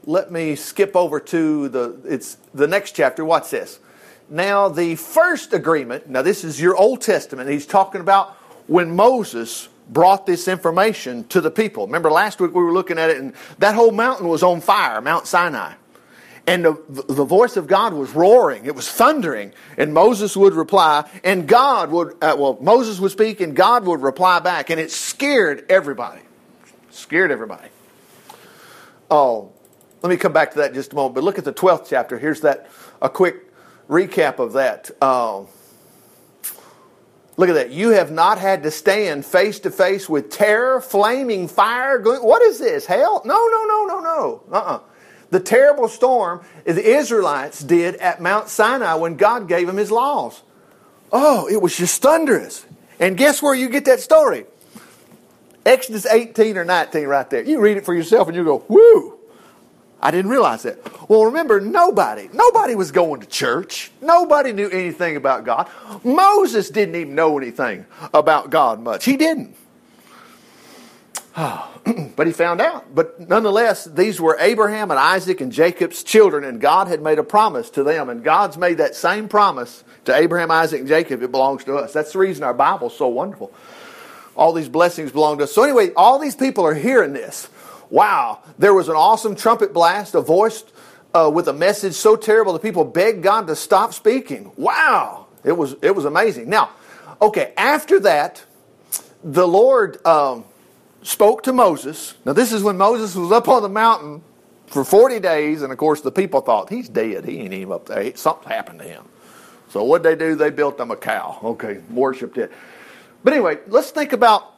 let 0.05 0.31
me 0.31 0.55
skip 0.55 0.95
over 0.95 1.19
to 1.19 1.69
the 1.69 2.01
it's 2.05 2.37
the 2.55 2.67
next 2.67 2.93
chapter. 2.93 3.25
What's 3.25 3.51
this? 3.51 3.81
Now 4.29 4.69
the 4.69 4.95
first 4.95 5.53
agreement. 5.53 6.09
Now 6.09 6.23
this 6.23 6.45
is 6.45 6.61
your 6.61 6.77
Old 6.77 7.01
Testament. 7.01 7.49
He's 7.49 7.67
talking 7.67 8.01
about 8.01 8.37
when 8.67 8.95
Moses 8.95 9.69
brought 9.89 10.27
this 10.27 10.47
information 10.47 11.25
to 11.29 11.41
the 11.41 11.51
people. 11.51 11.87
Remember 11.87 12.13
last 12.13 12.41
week 12.41 12.55
we 12.55 12.63
were 12.63 12.73
looking 12.73 12.99
at 12.99 13.11
it, 13.11 13.17
and 13.17 13.33
that 13.59 13.75
whole 13.75 13.91
mountain 13.91 14.29
was 14.29 14.45
on 14.45 14.61
fire, 14.61 15.01
Mount 15.01 15.27
Sinai 15.27 15.73
and 16.51 16.65
the, 16.65 16.73
the 16.89 17.25
voice 17.25 17.57
of 17.57 17.69
God 17.69 17.95
was 17.95 18.11
roaring, 18.11 18.67
it 18.67 18.75
was 18.75 18.91
thundering, 18.91 19.53
and 19.77 19.95
Moses 19.95 20.37
would 20.37 20.53
reply, 20.53 21.09
and 21.23 21.47
God 21.47 21.93
would, 21.93 22.15
uh, 22.21 22.35
well, 22.37 22.59
Moses 22.61 22.99
would 22.99 23.13
speak, 23.13 23.41
and 23.41 23.55
God 23.55 23.87
would 23.87 24.03
reply 24.03 24.41
back, 24.41 24.69
and 24.69 24.81
it 24.81 24.91
scared 24.91 25.65
everybody. 25.69 26.23
Scared 26.91 27.31
everybody. 27.31 27.69
Oh, 29.09 29.53
let 30.03 30.11
me 30.11 30.17
come 30.17 30.33
back 30.33 30.51
to 30.51 30.59
that 30.59 30.75
just 30.75 30.93
a 30.93 30.97
moment, 30.97 31.15
but 31.15 31.23
look 31.23 31.39
at 31.39 31.45
the 31.45 31.53
12th 31.53 31.87
chapter. 31.89 32.19
Here's 32.19 32.41
that, 32.41 32.69
a 33.01 33.09
quick 33.09 33.53
recap 33.89 34.41
of 34.41 34.55
that. 34.55 34.91
Uh, 35.01 35.45
Look 37.37 37.49
at 37.49 37.55
that. 37.55 37.71
You 37.71 37.91
have 37.91 38.11
not 38.11 38.37
had 38.37 38.65
to 38.65 38.71
stand 38.71 39.25
face 39.25 39.61
to 39.61 39.71
face 39.71 40.11
with 40.11 40.31
terror, 40.31 40.79
flaming 40.83 41.49
fire. 41.49 41.99
What 42.03 42.43
is 42.43 42.59
this? 42.59 42.85
Hell? 42.85 43.23
No, 43.25 43.35
no, 43.35 43.65
no, 43.65 43.87
no, 43.87 44.01
no. 44.01 44.43
Uh 44.53 44.55
uh-uh. 44.55 44.77
uh 44.77 44.81
the 45.31 45.41
terrible 45.41 45.89
storm 45.89 46.43
the 46.65 46.85
Israelites 46.85 47.61
did 47.63 47.97
at 47.97 48.21
Mount 48.21 48.49
Sinai 48.49 48.95
when 48.95 49.17
God 49.17 49.49
gave 49.49 49.67
them 49.67 49.77
his 49.77 49.91
laws. 49.91 50.43
Oh, 51.13 51.49
it 51.49 51.61
was 51.61 51.77
just 51.77 52.01
thunderous. 52.03 52.65
And 52.99 53.17
guess 53.17 53.43
where 53.43 53.55
you 53.55 53.69
get 53.69 53.87
that 53.87 54.01
story? 54.01 54.45
Exodus 55.65 56.07
18 56.07 56.57
or 56.57 56.65
19 56.65 57.07
right 57.07 57.29
there. 57.29 57.43
You 57.43 57.61
read 57.61 57.77
it 57.77 57.85
for 57.85 57.95
yourself 57.95 58.29
and 58.29 58.37
you 58.37 58.45
go, 58.45 58.65
whoo. 58.69 59.19
I 60.03 60.11
didn't 60.11 60.31
realize 60.31 60.63
that. 60.63 61.09
Well, 61.11 61.27
remember, 61.27 61.61
nobody, 61.61 62.31
nobody 62.33 62.75
was 62.75 62.91
going 62.91 63.21
to 63.21 63.27
church. 63.27 63.91
Nobody 64.01 64.53
knew 64.53 64.69
anything 64.69 65.17
about 65.17 65.45
God. 65.45 65.69
Moses 66.03 66.71
didn't 66.71 66.95
even 66.95 67.15
know 67.15 67.37
anything 67.37 67.85
about 68.15 68.49
God 68.49 68.81
much. 68.81 69.05
He 69.05 69.19
didn't. 69.19 69.57
but 72.17 72.27
he 72.27 72.33
found 72.33 72.61
out. 72.61 72.95
But 72.95 73.29
nonetheless, 73.29 73.85
these 73.85 74.21
were 74.21 74.37
Abraham 74.41 74.91
and 74.91 74.99
Isaac 74.99 75.41
and 75.41 75.53
Jacob's 75.53 76.03
children, 76.03 76.45
and 76.45 76.61
God 76.61 76.89
had 76.89 77.03
made 77.03 77.19
a 77.19 77.23
promise 77.23 77.71
to 77.71 77.85
them. 77.85 78.09
And 78.09 78.25
God's 78.25 78.57
made 78.57 78.79
that 78.79 78.95
same 78.95 79.29
promise 79.29 79.85
to 80.05 80.15
Abraham, 80.15 80.51
Isaac, 80.51 80.81
and 80.81 80.89
Jacob. 80.89 81.23
It 81.23 81.31
belongs 81.31 81.65
to 81.65 81.77
us. 81.77 81.93
That's 81.93 82.13
the 82.13 82.19
reason 82.19 82.45
our 82.45 82.55
Bible's 82.55 82.97
so 82.97 83.09
wonderful. 83.09 83.53
All 84.37 84.53
these 84.53 84.69
blessings 84.69 85.13
belong 85.13 85.39
to 85.39 85.45
us. 85.45 85.53
So, 85.53 85.63
anyway, 85.63 85.93
all 85.95 86.19
these 86.19 86.37
people 86.37 86.65
are 86.67 86.75
hearing 86.75 87.13
this. 87.13 87.49
Wow, 87.91 88.41
there 88.59 88.73
was 88.73 88.89
an 88.89 88.95
awesome 88.95 89.35
trumpet 89.35 89.73
blast, 89.73 90.15
a 90.15 90.21
voice 90.21 90.65
uh, 91.13 91.31
with 91.33 91.49
a 91.49 91.53
message 91.53 91.95
so 91.95 92.15
terrible 92.15 92.53
that 92.53 92.63
people 92.63 92.85
begged 92.85 93.23
God 93.23 93.49
to 93.49 93.57
stop 93.57 93.93
speaking. 93.95 94.53
Wow, 94.57 95.27
it 95.43 95.53
was, 95.53 95.75
it 95.83 95.95
was 95.95 96.05
amazing. 96.05 96.49
Now, 96.49 96.71
okay, 97.21 97.53
after 97.57 98.01
that, 98.01 98.45
the 99.23 99.47
Lord. 99.47 100.05
Um, 100.07 100.45
spoke 101.03 101.43
to 101.45 101.53
Moses. 101.53 102.15
Now, 102.25 102.33
this 102.33 102.53
is 102.53 102.63
when 102.63 102.77
Moses 102.77 103.15
was 103.15 103.33
up 103.33 103.49
on 103.49 103.63
the 103.63 103.69
mountain 103.69 104.23
for 104.67 104.85
40 104.85 105.21
days, 105.21 105.63
and 105.63 105.73
of 105.73 105.79
course, 105.79 106.01
the 106.01 106.13
people 106.13 106.41
thought, 106.41 106.71
he's 106.71 106.89
dead. 106.89 107.25
He 107.25 107.39
ain't 107.41 107.53
even 107.53 107.73
up 107.73 107.87
there. 107.87 108.17
Something 108.17 108.49
happened 108.49 108.79
to 108.81 108.85
him. 108.85 109.05
So 109.71 109.85
what 109.85 110.03
they 110.03 110.17
do? 110.17 110.35
They 110.35 110.51
built 110.51 110.79
them 110.79 110.91
a 110.91 110.97
cow. 110.97 111.39
Okay, 111.43 111.81
worshipped 111.91 112.39
it. 112.39 112.53
But 113.23 113.33
anyway, 113.33 113.59
let's 113.69 113.91
think 113.91 114.13
about 114.13 114.55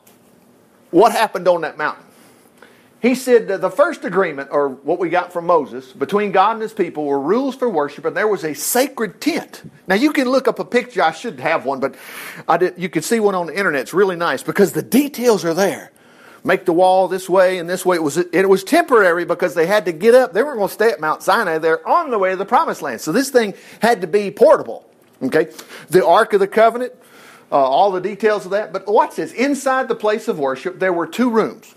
what 0.90 1.12
happened 1.12 1.48
on 1.48 1.62
that 1.62 1.78
mountain. 1.78 2.04
He 3.00 3.16
said 3.16 3.48
the 3.48 3.70
first 3.70 4.04
agreement, 4.04 4.50
or 4.52 4.68
what 4.68 5.00
we 5.00 5.08
got 5.08 5.32
from 5.32 5.46
Moses, 5.46 5.92
between 5.92 6.30
God 6.30 6.52
and 6.52 6.62
his 6.62 6.72
people 6.72 7.04
were 7.04 7.18
rules 7.18 7.56
for 7.56 7.68
worship, 7.68 8.04
and 8.04 8.16
there 8.16 8.28
was 8.28 8.44
a 8.44 8.54
sacred 8.54 9.20
tent. 9.20 9.68
Now 9.88 9.96
you 9.96 10.12
can 10.12 10.28
look 10.28 10.46
up 10.46 10.60
a 10.60 10.64
picture. 10.64 11.02
I 11.02 11.10
should 11.10 11.40
have 11.40 11.64
one, 11.64 11.80
but 11.80 11.96
I 12.46 12.58
did, 12.58 12.74
you 12.78 12.88
can 12.88 13.02
see 13.02 13.18
one 13.18 13.34
on 13.34 13.48
the 13.48 13.58
internet. 13.58 13.80
It's 13.80 13.92
really 13.92 14.14
nice 14.14 14.44
because 14.44 14.70
the 14.70 14.82
details 14.82 15.44
are 15.44 15.52
there. 15.52 15.90
Make 16.44 16.64
the 16.64 16.72
wall 16.72 17.06
this 17.06 17.28
way 17.28 17.58
and 17.58 17.70
this 17.70 17.86
way. 17.86 17.96
It 17.96 18.02
was, 18.02 18.16
it 18.16 18.48
was 18.48 18.64
temporary 18.64 19.24
because 19.24 19.54
they 19.54 19.66
had 19.66 19.84
to 19.84 19.92
get 19.92 20.14
up. 20.14 20.32
They 20.32 20.42
weren't 20.42 20.58
going 20.58 20.68
to 20.68 20.74
stay 20.74 20.90
at 20.90 21.00
Mount 21.00 21.22
Sinai. 21.22 21.58
They're 21.58 21.86
on 21.88 22.10
the 22.10 22.18
way 22.18 22.30
to 22.30 22.36
the 22.36 22.44
promised 22.44 22.82
land. 22.82 23.00
So 23.00 23.12
this 23.12 23.30
thing 23.30 23.54
had 23.80 24.00
to 24.00 24.08
be 24.08 24.30
portable. 24.32 24.88
Okay? 25.22 25.48
The 25.90 26.04
Ark 26.04 26.32
of 26.32 26.40
the 26.40 26.48
Covenant, 26.48 26.94
uh, 27.52 27.56
all 27.56 27.92
the 27.92 28.00
details 28.00 28.44
of 28.44 28.50
that. 28.50 28.72
But 28.72 28.88
watch 28.88 29.16
this. 29.16 29.32
Inside 29.32 29.86
the 29.86 29.94
place 29.94 30.26
of 30.26 30.40
worship, 30.40 30.80
there 30.80 30.92
were 30.92 31.06
two 31.06 31.30
rooms. 31.30 31.74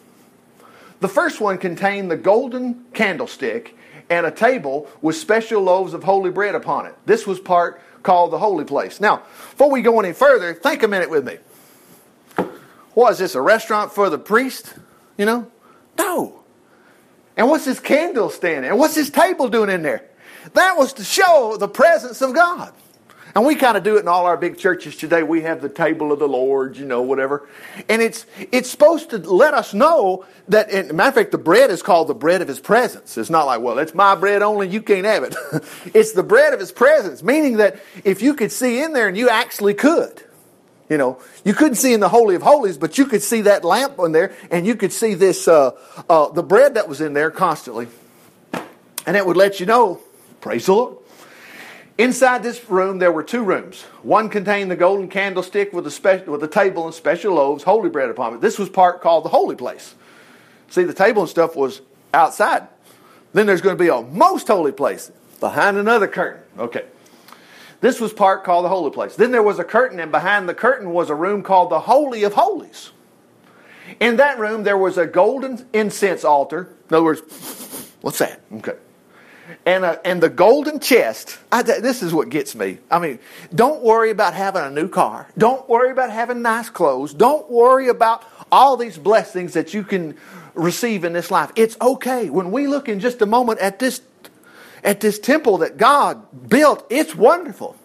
The 0.99 1.09
first 1.09 1.39
one 1.39 1.59
contained 1.59 2.09
the 2.09 2.17
golden 2.17 2.85
candlestick 2.93 3.77
and 4.09 4.25
a 4.25 4.31
table 4.31 4.89
with 5.01 5.15
special 5.15 5.61
loaves 5.61 5.93
of 5.93 6.03
holy 6.03 6.31
bread 6.31 6.55
upon 6.55 6.87
it. 6.87 6.95
This 7.05 7.27
was 7.27 7.39
part 7.39 7.81
called 8.01 8.31
the 8.31 8.39
holy 8.39 8.65
place. 8.65 8.99
Now, 8.99 9.17
before 9.51 9.69
we 9.69 9.81
go 9.81 9.99
any 9.99 10.13
further, 10.13 10.53
think 10.53 10.81
a 10.81 10.87
minute 10.87 11.09
with 11.09 11.25
me. 11.25 11.37
What 12.95 13.11
is 13.11 13.19
this, 13.19 13.35
a 13.35 13.41
restaurant 13.41 13.91
for 13.91 14.09
the 14.09 14.17
priest? 14.17 14.73
You 15.17 15.25
know? 15.25 15.51
No. 15.97 16.43
And 17.37 17.49
what's 17.49 17.65
this 17.65 17.79
candle 17.79 18.29
standing? 18.29 18.71
And 18.71 18.79
what's 18.79 18.95
this 18.95 19.09
table 19.09 19.49
doing 19.49 19.69
in 19.69 19.83
there? 19.83 20.09
That 20.53 20.77
was 20.77 20.93
to 20.93 21.03
show 21.03 21.57
the 21.59 21.67
presence 21.67 22.21
of 22.21 22.33
God. 22.33 22.73
And 23.35 23.45
we 23.45 23.55
kind 23.55 23.75
of 23.75 23.83
do 23.83 23.97
it 23.97 23.99
in 23.99 24.07
all 24.07 24.27
our 24.27 24.37
big 24.37 24.57
churches 24.57 24.95
today. 24.95 25.21
We 25.21 25.41
have 25.41 25.61
the 25.61 25.67
table 25.67 26.13
of 26.13 26.19
the 26.19 26.27
Lord, 26.27 26.77
you 26.77 26.85
know, 26.85 27.01
whatever. 27.01 27.49
And 27.89 28.01
it's 28.01 28.25
it's 28.49 28.69
supposed 28.69 29.09
to 29.09 29.17
let 29.17 29.53
us 29.53 29.73
know 29.73 30.25
that, 30.47 30.71
and 30.71 30.93
matter 30.93 31.09
of 31.09 31.15
fact, 31.15 31.31
the 31.31 31.37
bread 31.37 31.69
is 31.69 31.81
called 31.81 32.07
the 32.07 32.13
bread 32.13 32.41
of 32.41 32.47
His 32.47 32.61
presence. 32.61 33.17
It's 33.17 33.29
not 33.29 33.45
like, 33.45 33.59
well, 33.59 33.77
it's 33.79 33.93
my 33.93 34.15
bread 34.15 34.41
only, 34.41 34.69
you 34.69 34.81
can't 34.81 35.05
have 35.05 35.23
it. 35.23 35.35
it's 35.93 36.13
the 36.13 36.23
bread 36.23 36.53
of 36.53 36.61
His 36.61 36.71
presence, 36.71 37.23
meaning 37.23 37.57
that 37.57 37.77
if 38.05 38.21
you 38.21 38.35
could 38.35 38.53
see 38.53 38.81
in 38.81 38.93
there, 38.93 39.09
and 39.09 39.17
you 39.17 39.27
actually 39.27 39.73
could, 39.73 40.23
you 40.89 40.97
know, 40.97 41.19
you 41.43 41.53
couldn't 41.53 41.75
see 41.75 41.93
in 41.93 41.99
the 41.99 42.09
Holy 42.09 42.35
of 42.35 42.41
Holies, 42.41 42.77
but 42.77 42.97
you 42.97 43.05
could 43.05 43.21
see 43.21 43.41
that 43.41 43.63
lamp 43.63 43.99
on 43.99 44.11
there, 44.11 44.35
and 44.51 44.65
you 44.65 44.75
could 44.75 44.93
see 44.93 45.13
this, 45.13 45.47
uh, 45.47 45.71
uh, 46.09 46.29
the 46.29 46.43
bread 46.43 46.75
that 46.75 46.87
was 46.87 47.01
in 47.01 47.13
there 47.13 47.31
constantly. 47.31 47.87
And 49.07 49.15
it 49.17 49.25
would 49.25 49.37
let 49.37 49.59
you 49.59 49.65
know, 49.65 49.99
praise 50.41 50.65
the 50.65 50.73
Lord 50.73 50.97
Inside 51.97 52.43
this 52.43 52.69
room, 52.69 52.99
there 52.99 53.11
were 53.11 53.23
two 53.23 53.41
rooms. 53.41 53.83
One 54.03 54.27
contained 54.27 54.69
the 54.69 54.75
golden 54.75 55.07
candlestick 55.07 55.71
with 55.71 55.87
a, 55.87 55.91
special, 55.91 56.33
with 56.33 56.43
a 56.43 56.47
table 56.47 56.85
and 56.85 56.93
special 56.93 57.35
loaves, 57.35 57.63
holy 57.63 57.89
bread 57.89 58.09
upon 58.09 58.33
it. 58.33 58.41
This 58.41 58.59
was 58.59 58.67
part 58.67 59.01
called 59.01 59.23
the 59.23 59.29
holy 59.29 59.55
place. 59.55 59.95
See, 60.69 60.83
the 60.83 60.93
table 60.93 61.21
and 61.21 61.29
stuff 61.29 61.55
was 61.55 61.81
outside. 62.13 62.67
Then 63.31 63.45
there's 63.45 63.61
going 63.61 63.77
to 63.77 63.81
be 63.81 63.87
a 63.87 64.01
most 64.01 64.47
holy 64.47 64.73
place 64.73 65.09
behind 65.39 65.77
another 65.77 66.07
curtain. 66.07 66.41
Okay. 66.57 66.83
This 67.85 68.01
was 68.01 68.11
part 68.11 68.43
called 68.43 68.65
the 68.65 68.69
holy 68.69 68.89
place. 68.89 69.15
Then 69.15 69.31
there 69.31 69.43
was 69.43 69.59
a 69.59 69.63
curtain, 69.63 69.99
and 69.99 70.11
behind 70.11 70.49
the 70.49 70.55
curtain 70.55 70.89
was 70.89 71.11
a 71.11 71.13
room 71.13 71.43
called 71.43 71.69
the 71.69 71.81
Holy 71.81 72.23
of 72.23 72.33
Holies. 72.33 72.89
In 73.99 74.15
that 74.15 74.39
room, 74.39 74.63
there 74.63 74.75
was 74.75 74.97
a 74.97 75.05
golden 75.05 75.63
incense 75.71 76.25
altar. 76.25 76.69
In 76.89 76.95
other 76.95 77.03
words, 77.03 77.21
what's 78.01 78.17
that? 78.17 78.41
Okay 78.53 78.73
and, 79.65 79.85
a, 79.85 80.07
and 80.07 80.21
the 80.21 80.29
golden 80.29 80.79
chest. 80.79 81.37
I, 81.51 81.61
this 81.61 82.01
is 82.01 82.13
what 82.13 82.29
gets 82.29 82.55
me. 82.55 82.79
I 82.89 82.99
mean, 82.99 83.19
don't 83.53 83.81
worry 83.81 84.09
about 84.09 84.33
having 84.33 84.63
a 84.63 84.69
new 84.69 84.89
car. 84.89 85.27
Don't 85.37 85.67
worry 85.69 85.91
about 85.91 86.11
having 86.11 86.41
nice 86.41 86.69
clothes. 86.69 87.13
Don't 87.13 87.49
worry 87.49 87.87
about 87.87 88.23
all 88.51 88.77
these 88.77 88.97
blessings 88.97 89.53
that 89.53 89.73
you 89.73 89.83
can 89.83 90.17
receive 90.53 91.03
in 91.03 91.13
this 91.13 91.31
life. 91.31 91.51
It's 91.55 91.77
okay. 91.81 92.29
When 92.29 92.51
we 92.51 92.67
look 92.67 92.87
in 92.89 92.99
just 92.99 93.21
a 93.21 93.25
moment 93.25 93.59
at 93.59 93.79
this, 93.79 94.01
at 94.85 95.01
this 95.01 95.19
temple 95.19 95.57
that 95.57 95.77
God 95.77 96.49
built, 96.49 96.85
it's 96.89 97.15
wonderful. 97.15 97.75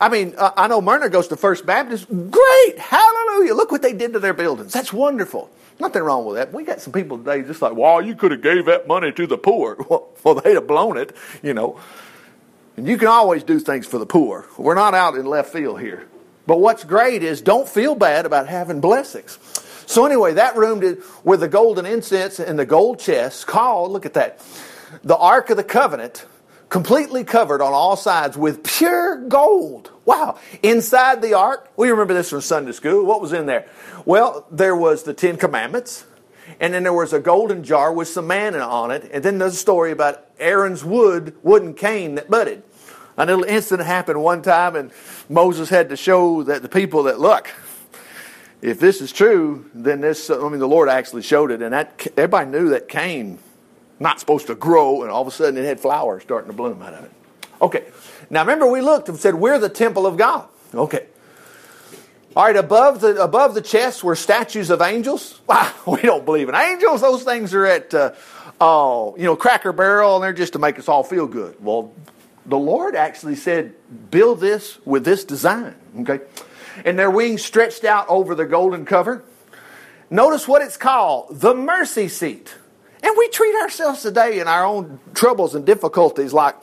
I 0.00 0.08
mean, 0.08 0.34
uh, 0.38 0.50
I 0.56 0.66
know 0.66 0.80
Myrna 0.80 1.10
goes 1.10 1.28
to 1.28 1.36
First 1.36 1.66
Baptist. 1.66 2.08
Great. 2.08 2.78
Hallelujah. 2.78 3.54
Look 3.54 3.70
what 3.70 3.82
they 3.82 3.92
did 3.92 4.14
to 4.14 4.18
their 4.18 4.32
buildings. 4.32 4.72
That's 4.72 4.92
wonderful. 4.92 5.50
Nothing 5.78 6.02
wrong 6.02 6.24
with 6.24 6.36
that. 6.36 6.52
We 6.52 6.64
got 6.64 6.80
some 6.80 6.92
people 6.92 7.18
today 7.18 7.42
just 7.42 7.60
like, 7.60 7.74
well, 7.74 8.00
you 8.00 8.14
could 8.14 8.30
have 8.32 8.42
gave 8.42 8.66
that 8.66 8.88
money 8.88 9.12
to 9.12 9.26
the 9.26 9.38
poor. 9.38 9.76
Well, 9.90 10.08
well, 10.24 10.34
they'd 10.34 10.54
have 10.54 10.66
blown 10.66 10.96
it, 10.96 11.14
you 11.42 11.54
know. 11.54 11.80
And 12.76 12.86
you 12.86 12.96
can 12.96 13.08
always 13.08 13.42
do 13.42 13.58
things 13.58 13.86
for 13.86 13.98
the 13.98 14.06
poor. 14.06 14.46
We're 14.56 14.74
not 14.74 14.94
out 14.94 15.16
in 15.16 15.26
left 15.26 15.52
field 15.52 15.80
here. 15.80 16.06
But 16.46 16.60
what's 16.60 16.84
great 16.84 17.22
is 17.22 17.40
don't 17.40 17.68
feel 17.68 17.94
bad 17.94 18.26
about 18.26 18.48
having 18.48 18.80
blessings. 18.80 19.38
So 19.86 20.06
anyway, 20.06 20.34
that 20.34 20.56
room 20.56 20.80
did, 20.80 21.02
with 21.24 21.40
the 21.40 21.48
golden 21.48 21.84
incense 21.84 22.38
and 22.38 22.58
the 22.58 22.64
gold 22.64 23.00
chest 23.00 23.46
called, 23.46 23.90
look 23.90 24.06
at 24.06 24.14
that, 24.14 24.40
the 25.02 25.16
Ark 25.16 25.50
of 25.50 25.56
the 25.56 25.64
Covenant, 25.64 26.26
completely 26.70 27.24
covered 27.24 27.60
on 27.60 27.72
all 27.72 27.96
sides 27.96 28.38
with 28.38 28.62
pure 28.62 29.16
gold. 29.28 29.90
Wow. 30.04 30.38
Inside 30.62 31.20
the 31.20 31.34
ark, 31.34 31.68
we 31.76 31.90
remember 31.90 32.14
this 32.14 32.30
from 32.30 32.40
Sunday 32.40 32.72
school. 32.72 33.04
What 33.04 33.20
was 33.20 33.32
in 33.32 33.46
there? 33.46 33.66
Well, 34.06 34.46
there 34.50 34.76
was 34.76 35.02
the 35.02 35.12
Ten 35.12 35.36
Commandments, 35.36 36.06
and 36.60 36.72
then 36.72 36.84
there 36.84 36.92
was 36.92 37.12
a 37.12 37.20
golden 37.20 37.64
jar 37.64 37.92
with 37.92 38.08
some 38.08 38.28
manna 38.28 38.60
on 38.60 38.92
it, 38.92 39.10
and 39.12 39.22
then 39.22 39.38
there's 39.38 39.54
a 39.54 39.56
story 39.56 39.90
about 39.90 40.24
Aaron's 40.38 40.84
wood, 40.84 41.36
wooden 41.42 41.74
cane 41.74 42.14
that 42.14 42.30
budded. 42.30 42.62
A 43.18 43.26
little 43.26 43.44
incident 43.44 43.86
happened 43.86 44.22
one 44.22 44.40
time, 44.40 44.76
and 44.76 44.92
Moses 45.28 45.68
had 45.68 45.90
to 45.90 45.96
show 45.96 46.44
that 46.44 46.62
the 46.62 46.68
people 46.68 47.02
that 47.02 47.18
look, 47.18 47.50
if 48.62 48.78
this 48.78 49.00
is 49.00 49.12
true, 49.12 49.68
then 49.74 50.00
this. 50.00 50.30
I 50.30 50.48
mean, 50.48 50.60
the 50.60 50.68
Lord 50.68 50.88
actually 50.88 51.22
showed 51.22 51.50
it, 51.50 51.60
and 51.62 51.72
that 51.72 52.06
everybody 52.16 52.48
knew 52.48 52.68
that 52.70 52.88
cane 52.88 53.38
not 54.00 54.18
supposed 54.18 54.48
to 54.48 54.54
grow, 54.54 55.02
and 55.02 55.10
all 55.10 55.22
of 55.22 55.28
a 55.28 55.30
sudden 55.30 55.56
it 55.56 55.64
had 55.64 55.78
flowers 55.78 56.22
starting 56.22 56.50
to 56.50 56.56
bloom 56.56 56.82
out 56.82 56.94
of 56.94 57.04
it. 57.04 57.12
Okay, 57.62 57.84
now 58.30 58.40
remember 58.40 58.66
we 58.66 58.80
looked 58.80 59.08
and 59.08 59.18
said 59.18 59.34
we're 59.34 59.58
the 59.58 59.68
temple 59.68 60.06
of 60.06 60.16
God. 60.16 60.48
Okay, 60.74 61.06
all 62.36 62.44
right, 62.44 62.56
above 62.56 63.00
the 63.00 63.20
above 63.20 63.54
the 63.54 63.60
chest 63.60 64.04
were 64.04 64.14
statues 64.14 64.70
of 64.70 64.80
angels. 64.80 65.40
Wow, 65.48 65.72
we 65.84 66.02
don't 66.02 66.24
believe 66.24 66.48
in 66.48 66.54
angels. 66.54 67.00
Those 67.00 67.24
things 67.24 67.52
are 67.54 67.66
at 67.66 67.92
uh, 67.92 68.12
uh, 68.60 69.10
you 69.16 69.24
know 69.24 69.34
Cracker 69.34 69.72
Barrel, 69.72 70.14
and 70.14 70.22
they're 70.22 70.32
just 70.32 70.52
to 70.52 70.60
make 70.60 70.78
us 70.78 70.88
all 70.88 71.02
feel 71.02 71.26
good. 71.26 71.56
Well, 71.60 71.92
the 72.46 72.58
Lord 72.58 72.94
actually 72.94 73.34
said, 73.34 73.74
"Build 74.10 74.38
this 74.38 74.78
with 74.84 75.04
this 75.04 75.24
design." 75.24 75.74
Okay, 76.00 76.20
and 76.84 76.96
their 76.96 77.10
wings 77.10 77.44
stretched 77.44 77.84
out 77.84 78.06
over 78.08 78.36
the 78.36 78.46
golden 78.46 78.84
cover. 78.84 79.24
Notice 80.08 80.46
what 80.46 80.62
it's 80.62 80.76
called: 80.76 81.40
the 81.40 81.52
mercy 81.52 82.06
seat. 82.06 82.54
And 83.02 83.14
we 83.16 83.28
treat 83.28 83.54
ourselves 83.62 84.02
today 84.02 84.40
in 84.40 84.48
our 84.48 84.64
own 84.64 85.00
troubles 85.14 85.54
and 85.54 85.64
difficulties 85.64 86.32
like, 86.32 86.56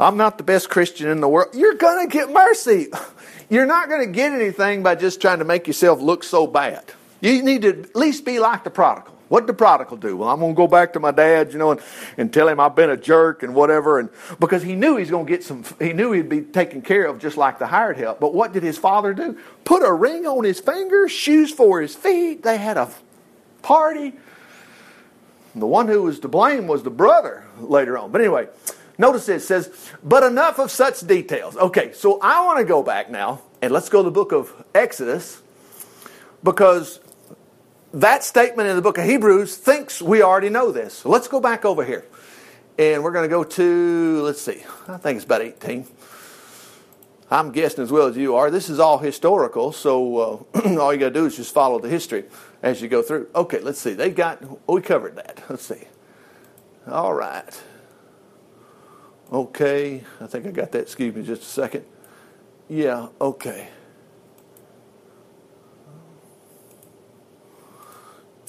"I'm 0.00 0.16
not 0.16 0.38
the 0.38 0.44
best 0.44 0.68
Christian 0.70 1.08
in 1.08 1.20
the 1.20 1.28
world." 1.28 1.54
You're 1.54 1.74
going 1.74 2.08
to 2.08 2.12
get 2.12 2.30
mercy. 2.30 2.88
You're 3.50 3.66
not 3.66 3.88
going 3.88 4.06
to 4.06 4.12
get 4.12 4.32
anything 4.32 4.82
by 4.82 4.94
just 4.94 5.20
trying 5.20 5.38
to 5.38 5.44
make 5.44 5.66
yourself 5.66 6.00
look 6.00 6.24
so 6.24 6.46
bad. 6.46 6.84
You 7.20 7.42
need 7.42 7.62
to 7.62 7.68
at 7.68 7.96
least 7.96 8.24
be 8.24 8.38
like 8.38 8.64
the 8.64 8.70
prodigal. 8.70 9.14
What 9.28 9.40
did 9.40 9.46
the 9.48 9.54
prodigal 9.54 9.96
do? 9.96 10.16
Well, 10.16 10.28
I'm 10.28 10.38
going 10.38 10.52
to 10.52 10.56
go 10.56 10.68
back 10.68 10.92
to 10.92 11.00
my 11.00 11.10
dad, 11.10 11.52
you 11.52 11.58
know, 11.58 11.72
and, 11.72 11.80
and 12.18 12.32
tell 12.32 12.46
him 12.46 12.60
I've 12.60 12.76
been 12.76 12.90
a 12.90 12.96
jerk 12.96 13.42
and 13.42 13.54
whatever. 13.54 13.98
And 13.98 14.10
because 14.38 14.62
he 14.62 14.74
knew 14.74 14.96
he's 14.96 15.10
going 15.10 15.26
to 15.26 15.30
get 15.30 15.42
some, 15.42 15.64
he 15.80 15.92
knew 15.92 16.12
he'd 16.12 16.28
be 16.28 16.42
taken 16.42 16.82
care 16.82 17.06
of 17.06 17.18
just 17.18 17.36
like 17.36 17.58
the 17.58 17.66
hired 17.66 17.96
help. 17.96 18.20
But 18.20 18.34
what 18.34 18.52
did 18.52 18.62
his 18.62 18.76
father 18.76 19.14
do? 19.14 19.38
Put 19.64 19.82
a 19.82 19.92
ring 19.92 20.26
on 20.26 20.44
his 20.44 20.60
finger, 20.60 21.08
shoes 21.08 21.50
for 21.50 21.80
his 21.80 21.94
feet. 21.94 22.42
They 22.42 22.58
had 22.58 22.76
a 22.76 22.90
party. 23.62 24.12
The 25.54 25.66
one 25.66 25.88
who 25.88 26.02
was 26.02 26.18
to 26.20 26.28
blame 26.28 26.66
was 26.66 26.82
the 26.82 26.90
brother 26.90 27.44
later 27.60 27.96
on. 27.96 28.10
But 28.10 28.20
anyway, 28.20 28.48
Notice 28.96 29.28
it 29.28 29.40
says, 29.40 29.90
but 30.02 30.22
enough 30.22 30.58
of 30.58 30.70
such 30.70 31.00
details. 31.00 31.56
Okay, 31.56 31.92
so 31.92 32.20
I 32.20 32.44
want 32.44 32.58
to 32.58 32.64
go 32.64 32.82
back 32.82 33.10
now 33.10 33.42
and 33.60 33.72
let's 33.72 33.88
go 33.88 33.98
to 33.98 34.04
the 34.04 34.12
book 34.12 34.32
of 34.32 34.52
Exodus 34.74 35.42
because 36.44 37.00
that 37.92 38.22
statement 38.22 38.68
in 38.68 38.76
the 38.76 38.82
book 38.82 38.98
of 38.98 39.04
Hebrews 39.04 39.56
thinks 39.56 40.00
we 40.00 40.22
already 40.22 40.48
know 40.48 40.70
this. 40.70 40.94
So 40.94 41.08
let's 41.08 41.26
go 41.26 41.40
back 41.40 41.64
over 41.64 41.84
here. 41.84 42.04
And 42.78 43.02
we're 43.02 43.12
going 43.12 43.24
to 43.24 43.28
go 43.28 43.44
to, 43.44 44.22
let's 44.22 44.40
see, 44.40 44.64
I 44.88 44.96
think 44.96 45.16
it's 45.16 45.24
about 45.24 45.42
18. 45.42 45.86
I'm 47.30 47.50
guessing 47.50 47.82
as 47.82 47.90
well 47.90 48.06
as 48.06 48.16
you 48.16 48.36
are. 48.36 48.50
This 48.50 48.68
is 48.68 48.78
all 48.78 48.98
historical, 48.98 49.72
so 49.72 50.46
uh, 50.54 50.78
all 50.80 50.92
you 50.92 51.00
got 51.00 51.08
to 51.08 51.14
do 51.14 51.26
is 51.26 51.36
just 51.36 51.54
follow 51.54 51.80
the 51.80 51.88
history 51.88 52.24
as 52.64 52.80
you 52.80 52.88
go 52.88 53.02
through. 53.02 53.28
Okay, 53.34 53.60
let's 53.60 53.78
see. 53.78 53.92
They 53.92 54.10
got, 54.10 54.42
we 54.66 54.80
covered 54.80 55.16
that. 55.16 55.42
Let's 55.50 55.66
see. 55.66 55.82
All 56.88 57.12
right. 57.12 57.62
Okay, 59.30 60.02
I 60.20 60.26
think 60.26 60.46
I 60.46 60.50
got 60.50 60.72
that. 60.72 60.80
Excuse 60.80 61.14
me 61.14 61.22
just 61.22 61.42
a 61.42 61.44
second. 61.44 61.84
Yeah, 62.68 63.08
okay. 63.20 63.68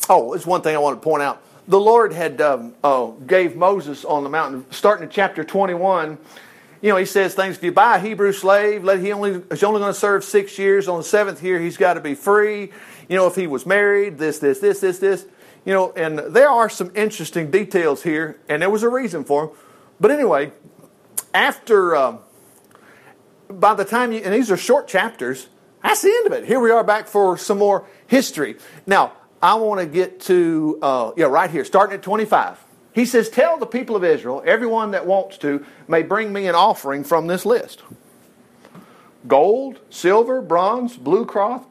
Oh, 0.08 0.34
it's 0.34 0.46
one 0.46 0.62
thing 0.62 0.76
I 0.76 0.80
want 0.80 1.02
to 1.02 1.04
point 1.04 1.22
out. 1.22 1.42
The 1.68 1.80
Lord 1.80 2.14
had 2.14 2.40
um, 2.40 2.76
uh, 2.84 3.08
gave 3.28 3.56
Moses 3.56 4.06
on 4.06 4.24
the 4.24 4.30
mountain, 4.30 4.66
starting 4.70 5.06
in 5.06 5.10
chapter 5.10 5.44
21, 5.44 6.18
you 6.86 6.92
know, 6.92 6.98
he 6.98 7.06
says 7.06 7.34
things. 7.34 7.58
If 7.58 7.64
you 7.64 7.72
buy 7.72 7.98
a 7.98 8.00
Hebrew 8.00 8.32
slave, 8.32 8.84
let 8.84 9.00
he 9.00 9.12
only 9.12 9.42
he's 9.50 9.64
only 9.64 9.80
going 9.80 9.92
to 9.92 10.00
serve 10.00 10.24
six 10.24 10.60
years. 10.60 10.88
On 10.88 11.00
the 11.00 11.04
seventh 11.04 11.42
year, 11.42 11.60
he's 11.60 11.78
got 11.78 11.96
to 11.96 12.00
be 12.00 12.14
free. 12.14 12.72
You 13.08 13.16
know, 13.18 13.28
if 13.28 13.36
he 13.36 13.48
was 13.48 13.66
married, 13.66 14.18
this, 14.18 14.40
this, 14.40 14.60
this, 14.60 14.80
this, 14.80 15.00
this. 15.00 15.26
You 15.66 15.74
know, 15.74 15.92
and 15.94 16.20
there 16.20 16.50
are 16.50 16.70
some 16.70 16.92
interesting 16.96 17.50
details 17.50 18.04
here, 18.04 18.40
and 18.48 18.62
there 18.62 18.70
was 18.70 18.84
a 18.84 18.90
reason 18.90 19.24
for 19.24 19.48
them. 19.48 19.56
But 20.00 20.12
anyway, 20.12 20.52
after 21.34 21.96
um, 21.96 22.20
by 23.50 23.74
the 23.74 23.86
time 23.86 24.12
you 24.12 24.20
and 24.20 24.34
these 24.34 24.52
are 24.52 24.58
short 24.58 24.88
chapters, 24.88 25.50
that's 25.82 26.02
the 26.02 26.10
end 26.10 26.28
of 26.28 26.34
it. 26.34 26.46
Here 26.46 26.60
we 26.60 26.72
are 26.72 26.84
back 26.84 27.08
for 27.08 27.38
some 27.38 27.58
more 27.58 27.88
history. 28.06 28.58
Now, 28.86 29.14
I 29.42 29.56
want 29.56 29.82
to 29.82 29.88
get 29.88 30.20
to 30.22 30.80
uh, 30.82 31.12
yeah 31.18 31.26
right 31.26 31.50
here, 31.50 31.66
starting 31.66 31.96
at 31.96 32.04
twenty 32.04 32.26
five. 32.26 32.64
He 32.94 33.06
says, 33.06 33.30
Tell 33.30 33.58
the 33.58 33.66
people 33.66 33.98
of 33.98 34.06
Israel, 34.06 34.42
everyone 34.46 34.92
that 34.92 35.06
wants 35.06 35.38
to 35.40 35.66
may 35.88 36.02
bring 36.02 36.32
me 36.32 36.48
an 36.48 36.56
offering 36.56 37.04
from 37.04 37.28
this 37.28 37.46
list 37.46 37.84
gold, 39.28 39.80
silver, 39.90 40.42
bronze, 40.42 40.96
blue 40.96 41.26
cloth. 41.26 41.66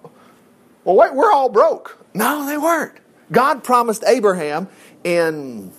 Well, 0.85 0.97
wait, 0.97 1.15
we're 1.15 1.33
all 1.33 1.49
broke. 1.49 1.99
No, 2.15 2.47
they 2.47 2.59
weren't. 2.59 2.95
God 3.33 3.65
promised 3.65 4.05
Abraham 4.07 4.69
in 5.03 5.73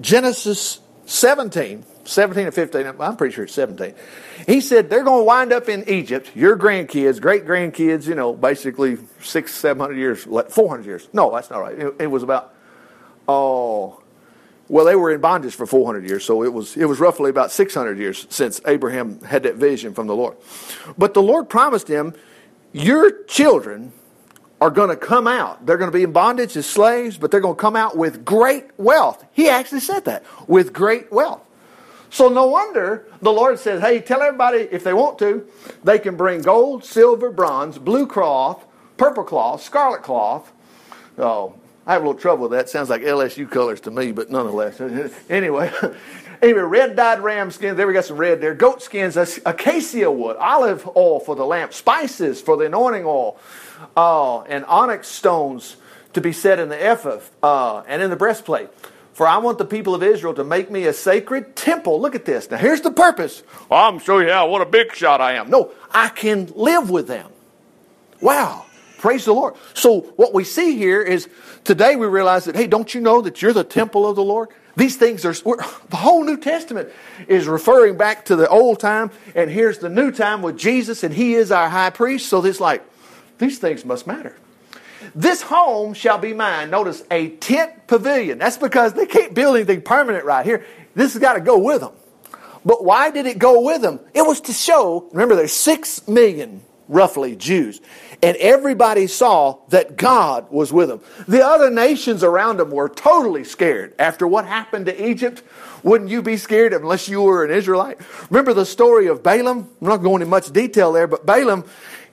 Genesis 0.00 0.80
17, 1.06 1.84
17 2.04 2.46
or 2.46 2.50
15, 2.50 2.86
I'm 3.00 3.16
pretty 3.16 3.34
sure 3.34 3.44
it's 3.44 3.54
17. 3.54 3.94
He 4.46 4.60
said 4.60 4.90
they're 4.90 5.04
going 5.04 5.20
to 5.20 5.24
wind 5.24 5.52
up 5.52 5.68
in 5.68 5.88
Egypt, 5.88 6.30
your 6.34 6.56
grandkids, 6.56 7.20
great 7.20 7.44
grandkids, 7.46 8.06
you 8.06 8.14
know, 8.14 8.32
basically 8.32 8.98
six, 9.22 9.54
700 9.54 9.96
years, 9.96 10.24
400 10.24 10.84
years. 10.84 11.08
No, 11.12 11.32
that's 11.32 11.50
not 11.50 11.58
right. 11.58 11.78
It, 11.78 11.94
it 12.00 12.06
was 12.08 12.22
about, 12.22 12.54
oh, 13.28 14.02
well, 14.68 14.84
they 14.84 14.96
were 14.96 15.12
in 15.12 15.20
bondage 15.20 15.54
for 15.54 15.66
400 15.66 16.08
years, 16.08 16.24
so 16.24 16.42
it 16.42 16.52
was, 16.52 16.76
it 16.76 16.86
was 16.86 16.98
roughly 16.98 17.30
about 17.30 17.50
600 17.50 17.98
years 17.98 18.26
since 18.30 18.60
Abraham 18.66 19.20
had 19.20 19.42
that 19.42 19.56
vision 19.56 19.92
from 19.92 20.06
the 20.06 20.14
Lord. 20.14 20.36
But 20.96 21.14
the 21.14 21.22
Lord 21.22 21.48
promised 21.48 21.88
him, 21.88 22.14
Your 22.72 23.24
children 23.24 23.92
are 24.62 24.70
going 24.70 24.90
to 24.90 24.96
come 24.96 25.26
out. 25.26 25.66
They're 25.66 25.76
going 25.76 25.90
to 25.90 25.96
be 25.96 26.04
in 26.04 26.12
bondage 26.12 26.56
as 26.56 26.66
slaves, 26.66 27.18
but 27.18 27.32
they're 27.32 27.40
going 27.40 27.56
to 27.56 27.60
come 27.60 27.74
out 27.74 27.96
with 27.96 28.24
great 28.24 28.66
wealth. 28.76 29.24
He 29.32 29.48
actually 29.48 29.80
said 29.80 30.04
that 30.04 30.24
with 30.46 30.72
great 30.72 31.10
wealth. 31.10 31.42
So 32.10 32.28
no 32.28 32.46
wonder 32.46 33.08
the 33.20 33.32
Lord 33.32 33.58
says, 33.58 33.80
Hey, 33.80 34.00
tell 34.00 34.22
everybody 34.22 34.68
if 34.70 34.84
they 34.84 34.92
want 34.92 35.18
to, 35.18 35.48
they 35.82 35.98
can 35.98 36.16
bring 36.16 36.42
gold, 36.42 36.84
silver, 36.84 37.32
bronze, 37.32 37.76
blue 37.76 38.06
cloth, 38.06 38.64
purple 38.98 39.24
cloth, 39.24 39.64
scarlet 39.64 40.04
cloth. 40.04 40.52
Oh, 41.18 41.56
I 41.86 41.94
have 41.94 42.02
a 42.02 42.06
little 42.06 42.20
trouble 42.20 42.48
with 42.48 42.52
that. 42.52 42.68
Sounds 42.68 42.88
like 42.88 43.02
LSU 43.02 43.50
colors 43.50 43.80
to 43.82 43.90
me, 43.90 44.12
but 44.12 44.30
nonetheless. 44.30 44.80
anyway, 45.30 45.72
anyway, 46.42 46.60
red 46.60 46.94
dyed 46.94 47.20
ram 47.20 47.50
skins. 47.50 47.76
There 47.76 47.86
we 47.86 47.92
got 47.92 48.04
some 48.04 48.16
red 48.16 48.40
there. 48.40 48.54
Goat 48.54 48.82
skins, 48.82 49.16
acacia 49.16 50.10
wood, 50.10 50.36
olive 50.36 50.88
oil 50.96 51.18
for 51.18 51.34
the 51.34 51.44
lamp, 51.44 51.72
spices 51.72 52.40
for 52.40 52.56
the 52.56 52.66
anointing 52.66 53.04
oil, 53.04 53.38
uh, 53.96 54.42
and 54.42 54.64
onyx 54.66 55.08
stones 55.08 55.76
to 56.12 56.20
be 56.20 56.32
set 56.32 56.58
in 56.58 56.68
the 56.68 56.92
ephod 56.92 57.22
uh, 57.42 57.82
and 57.88 58.00
in 58.00 58.10
the 58.10 58.16
breastplate. 58.16 58.68
For 59.12 59.26
I 59.26 59.38
want 59.38 59.58
the 59.58 59.64
people 59.64 59.94
of 59.94 60.02
Israel 60.02 60.34
to 60.34 60.44
make 60.44 60.70
me 60.70 60.86
a 60.86 60.92
sacred 60.92 61.54
temple. 61.54 62.00
Look 62.00 62.14
at 62.14 62.24
this. 62.24 62.50
Now, 62.50 62.56
here's 62.56 62.80
the 62.80 62.90
purpose. 62.90 63.42
Well, 63.68 63.80
I'm 63.80 63.98
sure, 63.98 64.26
yeah, 64.26 64.42
what 64.44 64.62
a 64.62 64.66
big 64.66 64.94
shot 64.94 65.20
I 65.20 65.34
am. 65.34 65.50
No, 65.50 65.70
I 65.90 66.08
can 66.08 66.50
live 66.56 66.88
with 66.88 67.08
them. 67.08 67.30
Wow. 68.20 68.66
Praise 69.02 69.24
the 69.24 69.32
Lord. 69.32 69.54
So, 69.74 70.02
what 70.14 70.32
we 70.32 70.44
see 70.44 70.76
here 70.76 71.02
is 71.02 71.28
today 71.64 71.96
we 71.96 72.06
realize 72.06 72.44
that, 72.44 72.54
hey, 72.54 72.68
don't 72.68 72.94
you 72.94 73.00
know 73.00 73.20
that 73.22 73.42
you're 73.42 73.52
the 73.52 73.64
temple 73.64 74.08
of 74.08 74.14
the 74.14 74.22
Lord? 74.22 74.50
These 74.76 74.96
things 74.96 75.24
are, 75.24 75.32
the 75.90 75.96
whole 75.96 76.22
New 76.22 76.36
Testament 76.36 76.88
is 77.26 77.48
referring 77.48 77.96
back 77.96 78.26
to 78.26 78.36
the 78.36 78.48
old 78.48 78.78
time, 78.78 79.10
and 79.34 79.50
here's 79.50 79.78
the 79.78 79.88
new 79.88 80.12
time 80.12 80.40
with 80.40 80.56
Jesus, 80.56 81.02
and 81.02 81.12
He 81.12 81.34
is 81.34 81.50
our 81.50 81.68
high 81.68 81.90
priest. 81.90 82.28
So, 82.28 82.44
it's 82.44 82.60
like, 82.60 82.84
these 83.38 83.58
things 83.58 83.84
must 83.84 84.06
matter. 84.06 84.36
This 85.16 85.42
home 85.42 85.94
shall 85.94 86.18
be 86.18 86.32
mine. 86.32 86.70
Notice 86.70 87.02
a 87.10 87.30
tent 87.30 87.88
pavilion. 87.88 88.38
That's 88.38 88.56
because 88.56 88.92
they 88.92 89.06
can't 89.06 89.34
build 89.34 89.56
anything 89.56 89.82
permanent 89.82 90.24
right 90.24 90.46
here. 90.46 90.64
This 90.94 91.14
has 91.14 91.20
got 91.20 91.32
to 91.32 91.40
go 91.40 91.58
with 91.58 91.80
them. 91.80 91.92
But 92.64 92.84
why 92.84 93.10
did 93.10 93.26
it 93.26 93.40
go 93.40 93.62
with 93.62 93.82
them? 93.82 93.98
It 94.14 94.22
was 94.22 94.40
to 94.42 94.52
show, 94.52 95.08
remember, 95.10 95.34
there's 95.34 95.52
six 95.52 96.06
million 96.06 96.62
roughly 96.92 97.34
Jews. 97.34 97.80
And 98.22 98.36
everybody 98.36 99.08
saw 99.08 99.58
that 99.70 99.96
God 99.96 100.50
was 100.50 100.72
with 100.72 100.88
them. 100.88 101.00
The 101.26 101.44
other 101.44 101.70
nations 101.70 102.22
around 102.22 102.58
them 102.58 102.70
were 102.70 102.88
totally 102.88 103.42
scared. 103.42 103.94
After 103.98 104.28
what 104.28 104.44
happened 104.46 104.86
to 104.86 105.08
Egypt, 105.08 105.42
wouldn't 105.82 106.10
you 106.10 106.22
be 106.22 106.36
scared 106.36 106.72
unless 106.72 107.08
you 107.08 107.22
were 107.22 107.44
an 107.44 107.50
Israelite? 107.50 107.98
Remember 108.30 108.52
the 108.52 108.66
story 108.66 109.08
of 109.08 109.22
Balaam? 109.22 109.70
I'm 109.80 109.88
not 109.88 109.96
going 109.96 110.22
into 110.22 110.30
much 110.30 110.52
detail 110.52 110.92
there, 110.92 111.08
but 111.08 111.26
Balaam, 111.26 111.64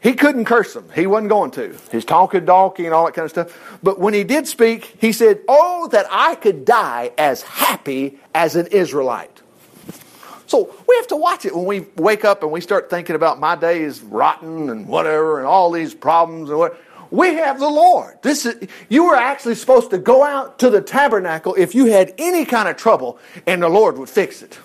he 0.01 0.13
couldn't 0.13 0.45
curse 0.45 0.73
them. 0.73 0.89
He 0.95 1.05
wasn't 1.05 1.29
going 1.29 1.51
to. 1.51 1.77
He's 1.91 2.05
talking 2.05 2.45
donkey 2.45 2.85
and 2.85 2.93
all 2.93 3.05
that 3.05 3.13
kind 3.13 3.25
of 3.25 3.31
stuff. 3.31 3.79
But 3.83 3.99
when 3.99 4.13
he 4.13 4.23
did 4.23 4.47
speak, 4.47 4.95
he 4.99 5.11
said, 5.11 5.41
Oh, 5.47 5.87
that 5.89 6.07
I 6.09 6.35
could 6.35 6.65
die 6.65 7.11
as 7.17 7.43
happy 7.43 8.17
as 8.33 8.55
an 8.55 8.67
Israelite. 8.67 9.38
So 10.49 10.75
we 10.87 10.95
have 10.95 11.05
to 11.09 11.15
watch 11.15 11.45
it 11.45 11.55
when 11.55 11.65
we 11.65 11.81
wake 11.95 12.25
up 12.25 12.41
and 12.41 12.51
we 12.51 12.59
start 12.59 12.89
thinking 12.89 13.15
about 13.15 13.39
my 13.39 13.55
day 13.55 13.83
is 13.83 14.01
rotten 14.01 14.71
and 14.71 14.87
whatever 14.87 15.37
and 15.37 15.45
all 15.45 15.69
these 15.69 15.93
problems 15.93 16.49
and 16.49 16.57
what. 16.57 16.81
We 17.11 17.35
have 17.35 17.59
the 17.59 17.69
Lord. 17.69 18.17
This 18.23 18.47
is, 18.47 18.67
you 18.87 19.05
were 19.05 19.15
actually 19.15 19.55
supposed 19.55 19.91
to 19.91 19.99
go 19.99 20.23
out 20.23 20.57
to 20.59 20.71
the 20.71 20.81
tabernacle 20.81 21.53
if 21.53 21.75
you 21.75 21.85
had 21.85 22.15
any 22.17 22.45
kind 22.45 22.67
of 22.67 22.77
trouble 22.77 23.19
and 23.45 23.61
the 23.61 23.69
Lord 23.69 23.99
would 23.99 24.09
fix 24.09 24.41
it. 24.41 24.59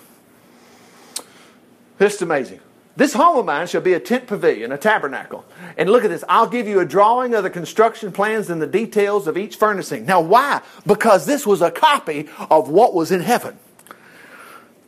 This 1.99 2.15
is 2.15 2.21
amazing. 2.23 2.61
This 2.95 3.13
home 3.13 3.37
of 3.37 3.45
mine 3.45 3.67
shall 3.67 3.81
be 3.81 3.93
a 3.93 3.99
tent 3.99 4.25
pavilion, 4.25 4.71
a 4.71 4.79
tabernacle. 4.79 5.45
And 5.77 5.89
look 5.91 6.03
at 6.03 6.09
this. 6.09 6.23
I'll 6.27 6.47
give 6.47 6.67
you 6.67 6.79
a 6.79 6.85
drawing 6.85 7.35
of 7.35 7.43
the 7.43 7.51
construction 7.51 8.11
plans 8.11 8.49
and 8.49 8.59
the 8.59 8.67
details 8.67 9.27
of 9.27 9.37
each 9.37 9.57
furnishing. 9.57 10.05
Now, 10.05 10.21
why? 10.21 10.61
Because 10.87 11.27
this 11.27 11.45
was 11.45 11.61
a 11.61 11.69
copy 11.69 12.27
of 12.49 12.69
what 12.69 12.95
was 12.95 13.11
in 13.11 13.21
heaven. 13.21 13.59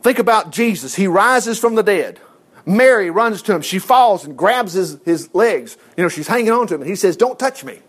Think 0.02 0.18
about 0.18 0.52
Jesus. 0.52 0.94
He 0.94 1.06
rises 1.06 1.58
from 1.58 1.74
the 1.74 1.82
dead. 1.82 2.20
Mary 2.64 3.10
runs 3.10 3.42
to 3.42 3.54
him. 3.54 3.62
She 3.62 3.78
falls 3.78 4.24
and 4.24 4.36
grabs 4.36 4.74
his, 4.74 4.98
his 5.04 5.34
legs. 5.34 5.76
You 5.96 6.02
know, 6.02 6.08
she's 6.08 6.28
hanging 6.28 6.52
on 6.52 6.66
to 6.66 6.74
him. 6.74 6.82
And 6.82 6.90
he 6.90 6.96
says, 6.96 7.16
Don't 7.16 7.38
touch 7.38 7.64
me. 7.64 7.80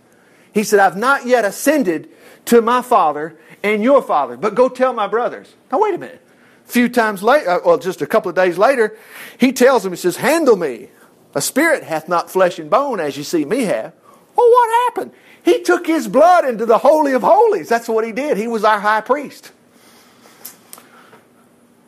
He 0.54 0.64
said, 0.64 0.80
I've 0.80 0.98
not 0.98 1.26
yet 1.26 1.46
ascended 1.46 2.10
to 2.46 2.62
my 2.62 2.82
Father 2.82 3.38
and 3.62 3.84
your 3.84 4.02
Father, 4.02 4.38
but 4.38 4.56
go 4.56 4.70
tell 4.70 4.94
my 4.94 5.08
brothers. 5.08 5.54
Now, 5.72 5.80
wait 5.80 5.94
a 5.94 5.98
minute. 5.98 6.26
A 6.66 6.72
few 6.72 6.88
times 6.88 7.22
later, 7.22 7.50
uh, 7.50 7.60
well, 7.66 7.78
just 7.78 8.02
a 8.02 8.08
couple 8.08 8.30
of 8.30 8.36
days 8.36 8.58
later, 8.58 8.98
he 9.38 9.52
tells 9.52 9.84
them, 9.84 9.92
He 9.92 9.98
says, 9.98 10.18
Handle 10.18 10.56
me. 10.56 10.90
A 11.36 11.42
spirit 11.42 11.84
hath 11.84 12.10
not 12.10 12.32
flesh 12.32 12.58
and 12.58 12.70
bone 12.70 13.00
as 13.00 13.18
you 13.18 13.24
see 13.24 13.46
me 13.46 13.64
have. 13.64 13.94
Well, 14.36 14.50
what 14.50 14.86
happened? 14.86 15.12
He 15.44 15.62
took 15.62 15.86
his 15.86 16.08
blood 16.08 16.46
into 16.46 16.66
the 16.66 16.80
Holy 16.80 17.14
of 17.14 17.22
Holies. 17.22 17.70
That's 17.70 17.88
what 17.88 18.06
he 18.06 18.12
did. 18.12 18.38
He 18.38 18.48
was 18.48 18.64
our 18.64 18.80
high 18.80 19.02
priest. 19.02 19.52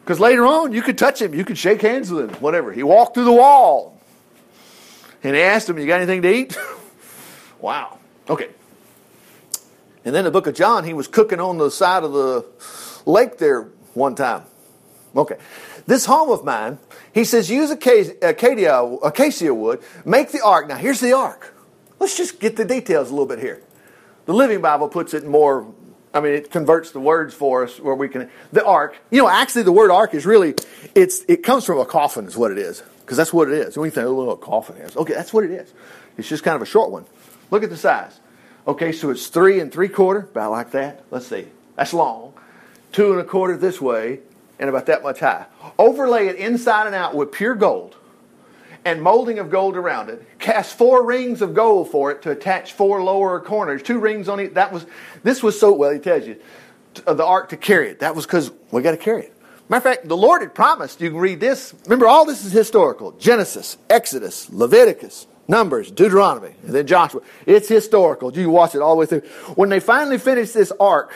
Because 0.03 0.19
later 0.19 0.45
on, 0.45 0.71
you 0.71 0.81
could 0.81 0.97
touch 0.97 1.21
him, 1.21 1.33
you 1.33 1.45
could 1.45 1.57
shake 1.57 1.81
hands 1.81 2.11
with 2.11 2.29
him, 2.29 2.35
whatever. 2.41 2.71
He 2.71 2.83
walked 2.83 3.13
through 3.13 3.25
the 3.25 3.31
wall. 3.31 3.99
And 5.23 5.35
he 5.35 5.41
asked 5.41 5.69
him, 5.69 5.77
You 5.77 5.85
got 5.85 5.97
anything 5.97 6.23
to 6.23 6.33
eat? 6.33 6.57
wow. 7.59 7.99
Okay. 8.29 8.49
And 10.03 10.15
then 10.15 10.23
the 10.23 10.31
book 10.31 10.47
of 10.47 10.55
John, 10.55 10.83
he 10.83 10.93
was 10.93 11.07
cooking 11.07 11.39
on 11.39 11.57
the 11.57 11.69
side 11.69 12.03
of 12.03 12.13
the 12.13 12.45
lake 13.05 13.37
there 13.37 13.69
one 13.93 14.15
time. 14.15 14.43
Okay. 15.15 15.37
This 15.85 16.05
home 16.05 16.29
of 16.29 16.43
mine, 16.43 16.79
he 17.13 17.23
says, 17.23 17.49
use 17.49 17.69
acacia, 17.69 18.15
acacia 18.21 19.53
wood, 19.53 19.81
make 20.05 20.31
the 20.31 20.41
ark. 20.41 20.67
Now, 20.67 20.77
here's 20.77 20.99
the 20.99 21.13
ark. 21.13 21.53
Let's 21.99 22.17
just 22.17 22.39
get 22.39 22.55
the 22.55 22.65
details 22.65 23.09
a 23.09 23.11
little 23.11 23.27
bit 23.27 23.39
here. 23.39 23.61
The 24.25 24.33
Living 24.33 24.61
Bible 24.61 24.87
puts 24.87 25.13
it 25.13 25.25
more 25.25 25.71
I 26.13 26.19
mean, 26.19 26.33
it 26.33 26.51
converts 26.51 26.91
the 26.91 26.99
words 26.99 27.33
for 27.33 27.63
us 27.63 27.79
where 27.79 27.95
we 27.95 28.09
can. 28.09 28.29
The 28.51 28.65
ark, 28.65 28.97
you 29.09 29.21
know, 29.21 29.29
actually, 29.29 29.63
the 29.63 29.71
word 29.71 29.91
ark 29.91 30.13
is 30.13 30.25
really, 30.25 30.55
it's 30.93 31.23
it 31.27 31.43
comes 31.43 31.65
from 31.65 31.79
a 31.79 31.85
coffin, 31.85 32.25
is 32.25 32.35
what 32.35 32.51
it 32.51 32.57
is, 32.57 32.83
because 33.01 33.17
that's 33.17 33.31
what 33.31 33.47
it 33.47 33.53
is. 33.53 33.77
When 33.77 33.87
you 33.87 33.91
think, 33.91 34.07
oh, 34.07 34.31
a 34.31 34.37
coffin 34.37 34.77
is, 34.77 34.97
okay, 34.97 35.13
that's 35.13 35.33
what 35.33 35.45
it 35.45 35.51
is. 35.51 35.71
It's 36.17 36.27
just 36.27 36.43
kind 36.43 36.55
of 36.55 36.61
a 36.61 36.65
short 36.65 36.91
one. 36.91 37.05
Look 37.49 37.63
at 37.63 37.69
the 37.69 37.77
size. 37.77 38.19
Okay, 38.67 38.91
so 38.91 39.09
it's 39.09 39.27
three 39.27 39.59
and 39.59 39.71
three 39.71 39.87
quarter, 39.87 40.19
about 40.19 40.51
like 40.51 40.71
that. 40.71 41.03
Let's 41.11 41.27
see, 41.27 41.47
that's 41.75 41.93
long. 41.93 42.33
Two 42.91 43.11
and 43.13 43.21
a 43.21 43.23
quarter 43.23 43.55
this 43.55 43.79
way, 43.79 44.19
and 44.59 44.69
about 44.69 44.85
that 44.87 45.03
much 45.03 45.21
high. 45.21 45.45
Overlay 45.79 46.27
it 46.27 46.35
inside 46.35 46.87
and 46.87 46.95
out 46.95 47.15
with 47.15 47.31
pure 47.31 47.55
gold 47.55 47.95
and 48.85 49.01
molding 49.01 49.39
of 49.39 49.49
gold 49.49 49.75
around 49.77 50.09
it. 50.09 50.25
Cast 50.39 50.77
four 50.77 51.05
rings 51.05 51.41
of 51.41 51.53
gold 51.53 51.91
for 51.91 52.11
it 52.11 52.21
to 52.23 52.31
attach 52.31 52.73
four 52.73 53.03
lower 53.03 53.39
corners, 53.39 53.83
two 53.83 53.99
rings 53.99 54.27
on 54.27 54.39
it. 54.39 54.55
That 54.55 54.71
was 54.71 54.85
this 55.23 55.43
was 55.43 55.59
so 55.59 55.73
well. 55.73 55.91
He 55.91 55.99
tells 55.99 56.25
you 56.25 56.37
the 57.05 57.25
ark 57.25 57.49
to 57.49 57.57
carry 57.57 57.89
it. 57.89 57.99
That 57.99 58.15
was 58.15 58.25
because 58.25 58.51
we 58.71 58.81
got 58.81 58.91
to 58.91 58.97
carry 58.97 59.23
it. 59.23 59.37
Matter 59.69 59.77
of 59.77 59.95
fact, 59.95 60.07
the 60.07 60.17
Lord 60.17 60.41
had 60.41 60.53
promised. 60.53 60.99
You 60.99 61.11
can 61.11 61.19
read 61.19 61.39
this. 61.39 61.73
Remember, 61.85 62.07
all 62.07 62.25
this 62.25 62.43
is 62.45 62.51
historical: 62.51 63.11
Genesis, 63.13 63.77
Exodus, 63.89 64.49
Leviticus, 64.49 65.27
Numbers, 65.47 65.91
Deuteronomy, 65.91 66.55
and 66.63 66.73
then 66.73 66.87
Joshua. 66.87 67.21
It's 67.45 67.69
historical. 67.69 68.35
You 68.35 68.49
watch 68.49 68.75
it 68.75 68.81
all 68.81 68.95
the 68.95 68.99
way 68.99 69.05
through. 69.05 69.21
When 69.55 69.69
they 69.69 69.79
finally 69.79 70.17
finished 70.17 70.53
this 70.53 70.71
ark, 70.79 71.13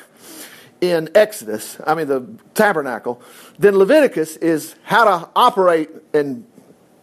in 0.82 1.10
Exodus, 1.15 1.78
I 1.86 1.95
mean 1.95 2.08
the 2.08 2.28
tabernacle. 2.54 3.21
Then 3.58 3.78
Leviticus 3.78 4.38
is 4.38 4.75
how 4.84 5.06
to 5.06 5.30
operate 5.36 5.89
and 6.13 6.45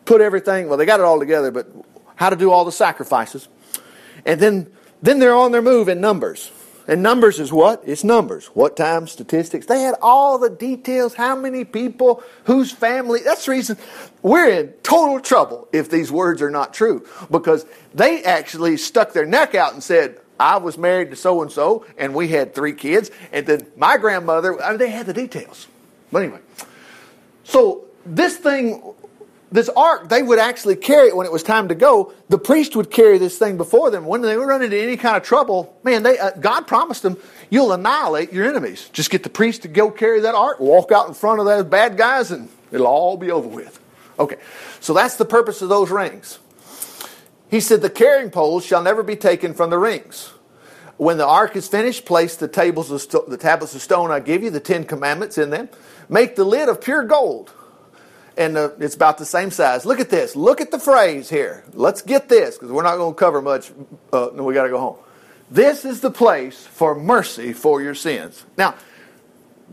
put 0.04 0.20
everything, 0.20 0.68
well, 0.68 0.78
they 0.78 0.86
got 0.86 1.00
it 1.00 1.04
all 1.04 1.18
together, 1.18 1.50
but 1.50 1.68
how 2.16 2.30
to 2.30 2.36
do 2.36 2.50
all 2.50 2.64
the 2.64 2.72
sacrifices. 2.72 3.48
And 4.24 4.40
then, 4.40 4.72
then 5.00 5.18
they're 5.18 5.34
on 5.34 5.52
their 5.52 5.62
move 5.62 5.88
in 5.88 6.00
Numbers. 6.00 6.50
And 6.88 7.02
Numbers 7.02 7.38
is 7.38 7.52
what? 7.52 7.82
It's 7.86 8.02
numbers. 8.02 8.46
What 8.46 8.76
time, 8.76 9.06
statistics. 9.06 9.66
They 9.66 9.82
had 9.82 9.94
all 10.02 10.38
the 10.38 10.50
details, 10.50 11.14
how 11.14 11.36
many 11.36 11.64
people, 11.64 12.22
whose 12.44 12.72
family. 12.72 13.20
That's 13.24 13.46
the 13.46 13.52
reason 13.52 13.76
we're 14.20 14.48
in 14.48 14.68
total 14.82 15.20
trouble 15.20 15.68
if 15.72 15.90
these 15.90 16.10
words 16.10 16.42
are 16.42 16.50
not 16.50 16.74
true. 16.74 17.06
Because 17.30 17.64
they 17.94 18.24
actually 18.24 18.76
stuck 18.76 19.12
their 19.12 19.26
neck 19.26 19.54
out 19.54 19.74
and 19.74 19.82
said, 19.82 20.18
I 20.40 20.56
was 20.56 20.76
married 20.76 21.10
to 21.10 21.16
so 21.16 21.40
and 21.42 21.52
so, 21.52 21.86
and 21.96 22.14
we 22.14 22.28
had 22.28 22.52
three 22.52 22.72
kids. 22.72 23.12
And 23.32 23.46
then 23.46 23.66
my 23.76 23.96
grandmother, 23.96 24.60
I 24.60 24.70
mean, 24.70 24.78
they 24.78 24.90
had 24.90 25.06
the 25.06 25.14
details. 25.14 25.68
But 26.10 26.24
anyway, 26.24 26.40
so 27.44 27.84
this 28.04 28.36
thing 28.36 28.82
this 29.52 29.68
ark, 29.68 30.08
they 30.08 30.22
would 30.22 30.38
actually 30.38 30.76
carry 30.76 31.08
it 31.08 31.16
when 31.16 31.26
it 31.26 31.32
was 31.32 31.42
time 31.42 31.68
to 31.68 31.74
go. 31.74 32.12
The 32.30 32.38
priest 32.38 32.74
would 32.74 32.90
carry 32.90 33.18
this 33.18 33.38
thing 33.38 33.58
before 33.58 33.90
them. 33.90 34.06
When 34.06 34.22
they 34.22 34.36
were 34.36 34.46
run 34.46 34.62
into 34.62 34.80
any 34.80 34.96
kind 34.96 35.16
of 35.16 35.22
trouble, 35.22 35.78
man, 35.84 36.02
they, 36.02 36.18
uh, 36.18 36.30
God 36.32 36.66
promised 36.66 37.02
them, 37.02 37.18
you'll 37.50 37.72
annihilate 37.72 38.32
your 38.32 38.48
enemies. 38.48 38.88
Just 38.94 39.10
get 39.10 39.22
the 39.22 39.30
priest 39.30 39.62
to 39.62 39.68
go 39.68 39.90
carry 39.90 40.20
that 40.20 40.34
ark, 40.34 40.58
walk 40.58 40.90
out 40.90 41.06
in 41.06 41.14
front 41.14 41.38
of 41.38 41.46
those 41.46 41.64
bad 41.64 41.98
guys, 41.98 42.30
and 42.30 42.48
it'll 42.70 42.86
all 42.86 43.18
be 43.18 43.30
over 43.30 43.46
with. 43.46 43.78
Okay, 44.18 44.36
so 44.80 44.94
that's 44.94 45.16
the 45.16 45.24
purpose 45.26 45.60
of 45.60 45.68
those 45.68 45.90
rings. 45.90 46.38
He 47.50 47.60
said, 47.60 47.82
The 47.82 47.90
carrying 47.90 48.30
poles 48.30 48.64
shall 48.64 48.82
never 48.82 49.02
be 49.02 49.16
taken 49.16 49.52
from 49.52 49.68
the 49.68 49.78
rings. 49.78 50.32
When 50.96 51.18
the 51.18 51.26
ark 51.26 51.56
is 51.56 51.68
finished, 51.68 52.06
place 52.06 52.36
the 52.36 52.48
tables 52.48 52.90
of 52.90 53.28
the 53.28 53.36
tablets 53.36 53.74
of 53.74 53.82
stone 53.82 54.10
I 54.10 54.20
give 54.20 54.42
you, 54.42 54.50
the 54.50 54.60
Ten 54.60 54.84
Commandments 54.84 55.36
in 55.36 55.50
them. 55.50 55.68
Make 56.08 56.36
the 56.36 56.44
lid 56.44 56.68
of 56.68 56.80
pure 56.80 57.04
gold 57.04 57.52
and 58.36 58.56
uh, 58.56 58.70
it's 58.78 58.94
about 58.94 59.18
the 59.18 59.24
same 59.24 59.50
size. 59.50 59.84
Look 59.84 60.00
at 60.00 60.10
this. 60.10 60.34
Look 60.36 60.60
at 60.60 60.70
the 60.70 60.78
phrase 60.78 61.28
here. 61.28 61.64
Let's 61.72 62.02
get 62.02 62.28
this 62.28 62.56
because 62.56 62.72
we're 62.72 62.82
not 62.82 62.96
going 62.96 63.14
to 63.14 63.18
cover 63.18 63.42
much. 63.42 63.70
Uh, 64.12 64.30
no, 64.34 64.44
we 64.44 64.54
got 64.54 64.64
to 64.64 64.70
go 64.70 64.78
home. 64.78 64.96
This 65.50 65.84
is 65.84 66.00
the 66.00 66.10
place 66.10 66.66
for 66.66 66.94
mercy 66.94 67.52
for 67.52 67.82
your 67.82 67.94
sins. 67.94 68.44
Now, 68.56 68.74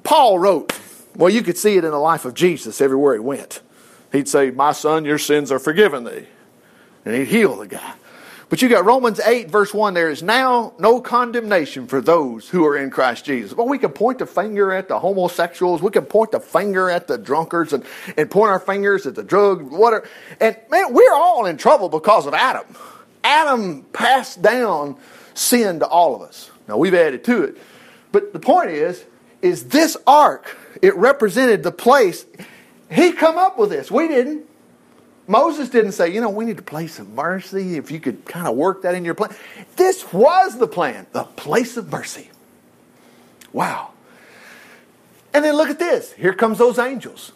Paul 0.03 0.39
wrote, 0.39 0.77
well, 1.15 1.29
you 1.29 1.41
could 1.41 1.57
see 1.57 1.77
it 1.77 1.83
in 1.83 1.91
the 1.91 1.99
life 1.99 2.25
of 2.25 2.33
Jesus 2.33 2.81
everywhere 2.81 3.13
he 3.13 3.19
went. 3.19 3.61
He'd 4.11 4.27
say, 4.27 4.51
My 4.51 4.71
son, 4.71 5.05
your 5.05 5.17
sins 5.17 5.51
are 5.51 5.59
forgiven 5.59 6.03
thee. 6.03 6.27
And 7.05 7.15
he'd 7.15 7.27
heal 7.27 7.55
the 7.57 7.67
guy. 7.67 7.93
But 8.49 8.63
you 8.63 8.69
got 8.69 8.83
Romans 8.83 9.19
8, 9.19 9.51
verse 9.51 9.75
1, 9.75 9.93
there 9.93 10.09
is 10.09 10.23
now 10.23 10.73
no 10.79 11.01
condemnation 11.01 11.85
for 11.85 12.01
those 12.01 12.49
who 12.49 12.65
are 12.65 12.75
in 12.75 12.89
Christ 12.89 13.25
Jesus. 13.25 13.55
Well, 13.55 13.67
we 13.67 13.77
can 13.77 13.91
point 13.91 14.17
the 14.17 14.25
finger 14.25 14.71
at 14.71 14.87
the 14.87 14.99
homosexuals, 14.99 15.83
we 15.83 15.91
can 15.91 16.05
point 16.05 16.31
the 16.31 16.39
finger 16.39 16.89
at 16.89 17.07
the 17.07 17.19
drunkards 17.19 17.73
and, 17.73 17.85
and 18.17 18.29
point 18.29 18.49
our 18.49 18.59
fingers 18.59 19.05
at 19.05 19.13
the 19.13 19.23
drug, 19.23 19.71
whatever. 19.71 20.07
And 20.39 20.57
man, 20.71 20.93
we're 20.93 21.13
all 21.13 21.45
in 21.45 21.57
trouble 21.57 21.89
because 21.89 22.25
of 22.25 22.33
Adam. 22.33 22.65
Adam 23.23 23.83
passed 23.93 24.41
down 24.41 24.97
sin 25.35 25.79
to 25.79 25.87
all 25.87 26.15
of 26.15 26.23
us. 26.23 26.49
Now 26.67 26.77
we've 26.77 26.95
added 26.95 27.23
to 27.25 27.43
it. 27.43 27.57
But 28.11 28.33
the 28.33 28.39
point 28.39 28.71
is, 28.71 29.05
is 29.43 29.65
this 29.65 29.95
ark, 30.07 30.57
it 30.81 30.95
represented 30.95 31.61
the 31.61 31.71
place. 31.71 32.25
He 32.89 33.11
come 33.11 33.37
up 33.37 33.59
with 33.59 33.69
this. 33.69 33.91
We 33.91 34.07
didn't. 34.07 34.48
Moses 35.29 35.69
didn't 35.69 35.91
say, 35.91 36.11
you 36.11 36.21
know, 36.21 36.31
we 36.31 36.43
need 36.43 36.57
to 36.57 36.63
place 36.63 36.97
of 36.97 37.07
mercy. 37.09 37.77
If 37.77 37.91
you 37.91 37.99
could 37.99 38.25
kind 38.25 38.47
of 38.47 38.55
work 38.55 38.81
that 38.81 38.95
in 38.95 39.05
your 39.05 39.13
plan. 39.13 39.33
This 39.75 40.11
was 40.11 40.57
the 40.57 40.67
plan, 40.67 41.05
the 41.11 41.23
place 41.23 41.77
of 41.77 41.91
mercy. 41.91 42.31
Wow. 43.53 43.91
And 45.31 45.45
then 45.45 45.55
look 45.55 45.69
at 45.69 45.77
this. 45.77 46.11
Here 46.13 46.33
comes 46.33 46.57
those 46.57 46.79
angels. 46.79 47.31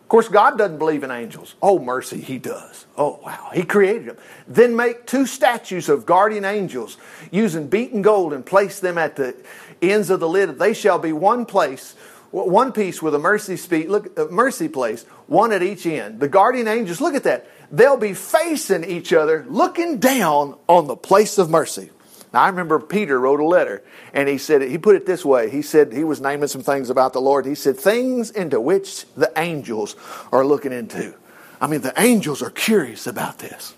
Of 0.00 0.08
course, 0.08 0.26
God 0.26 0.58
doesn't 0.58 0.78
believe 0.78 1.04
in 1.04 1.12
angels. 1.12 1.54
Oh, 1.62 1.78
mercy, 1.78 2.20
He 2.20 2.38
does. 2.38 2.86
Oh, 2.96 3.20
wow. 3.24 3.50
He 3.54 3.62
created 3.62 4.06
them. 4.06 4.16
Then 4.48 4.74
make 4.74 5.06
two 5.06 5.24
statues 5.24 5.88
of 5.88 6.04
guardian 6.04 6.44
angels 6.44 6.98
using 7.30 7.68
beaten 7.68 8.02
gold 8.02 8.32
and 8.32 8.44
place 8.44 8.80
them 8.80 8.98
at 8.98 9.14
the 9.14 9.36
ends 9.80 10.10
of 10.10 10.18
the 10.18 10.28
lid. 10.28 10.58
They 10.58 10.74
shall 10.74 10.98
be 10.98 11.12
one 11.12 11.46
place 11.46 11.94
one 12.32 12.72
piece 12.72 13.00
with 13.02 13.14
a 13.14 13.18
mercy 13.18 13.56
speak, 13.56 13.88
look, 13.88 14.30
mercy 14.30 14.68
place, 14.68 15.04
one 15.26 15.52
at 15.52 15.62
each 15.62 15.86
end. 15.86 16.18
The 16.18 16.28
guardian 16.28 16.66
angels, 16.66 17.00
look 17.00 17.14
at 17.14 17.24
that. 17.24 17.46
They'll 17.70 17.96
be 17.96 18.14
facing 18.14 18.84
each 18.84 19.12
other, 19.12 19.44
looking 19.48 19.98
down 19.98 20.56
on 20.68 20.86
the 20.86 20.96
place 20.96 21.38
of 21.38 21.50
mercy. 21.50 21.90
Now, 22.32 22.42
I 22.42 22.48
remember 22.48 22.80
Peter 22.80 23.20
wrote 23.20 23.40
a 23.40 23.44
letter, 23.44 23.82
and 24.14 24.28
he 24.28 24.38
said, 24.38 24.62
he 24.62 24.78
put 24.78 24.96
it 24.96 25.04
this 25.04 25.24
way. 25.24 25.50
He 25.50 25.60
said, 25.60 25.92
he 25.92 26.04
was 26.04 26.20
naming 26.20 26.48
some 26.48 26.62
things 26.62 26.88
about 26.88 27.12
the 27.12 27.20
Lord. 27.20 27.44
He 27.44 27.54
said, 27.54 27.76
things 27.76 28.30
into 28.30 28.58
which 28.58 29.04
the 29.14 29.30
angels 29.36 29.94
are 30.32 30.44
looking 30.44 30.72
into. 30.72 31.14
I 31.60 31.66
mean, 31.66 31.82
the 31.82 31.92
angels 32.00 32.42
are 32.42 32.50
curious 32.50 33.06
about 33.06 33.38
this. 33.38 33.74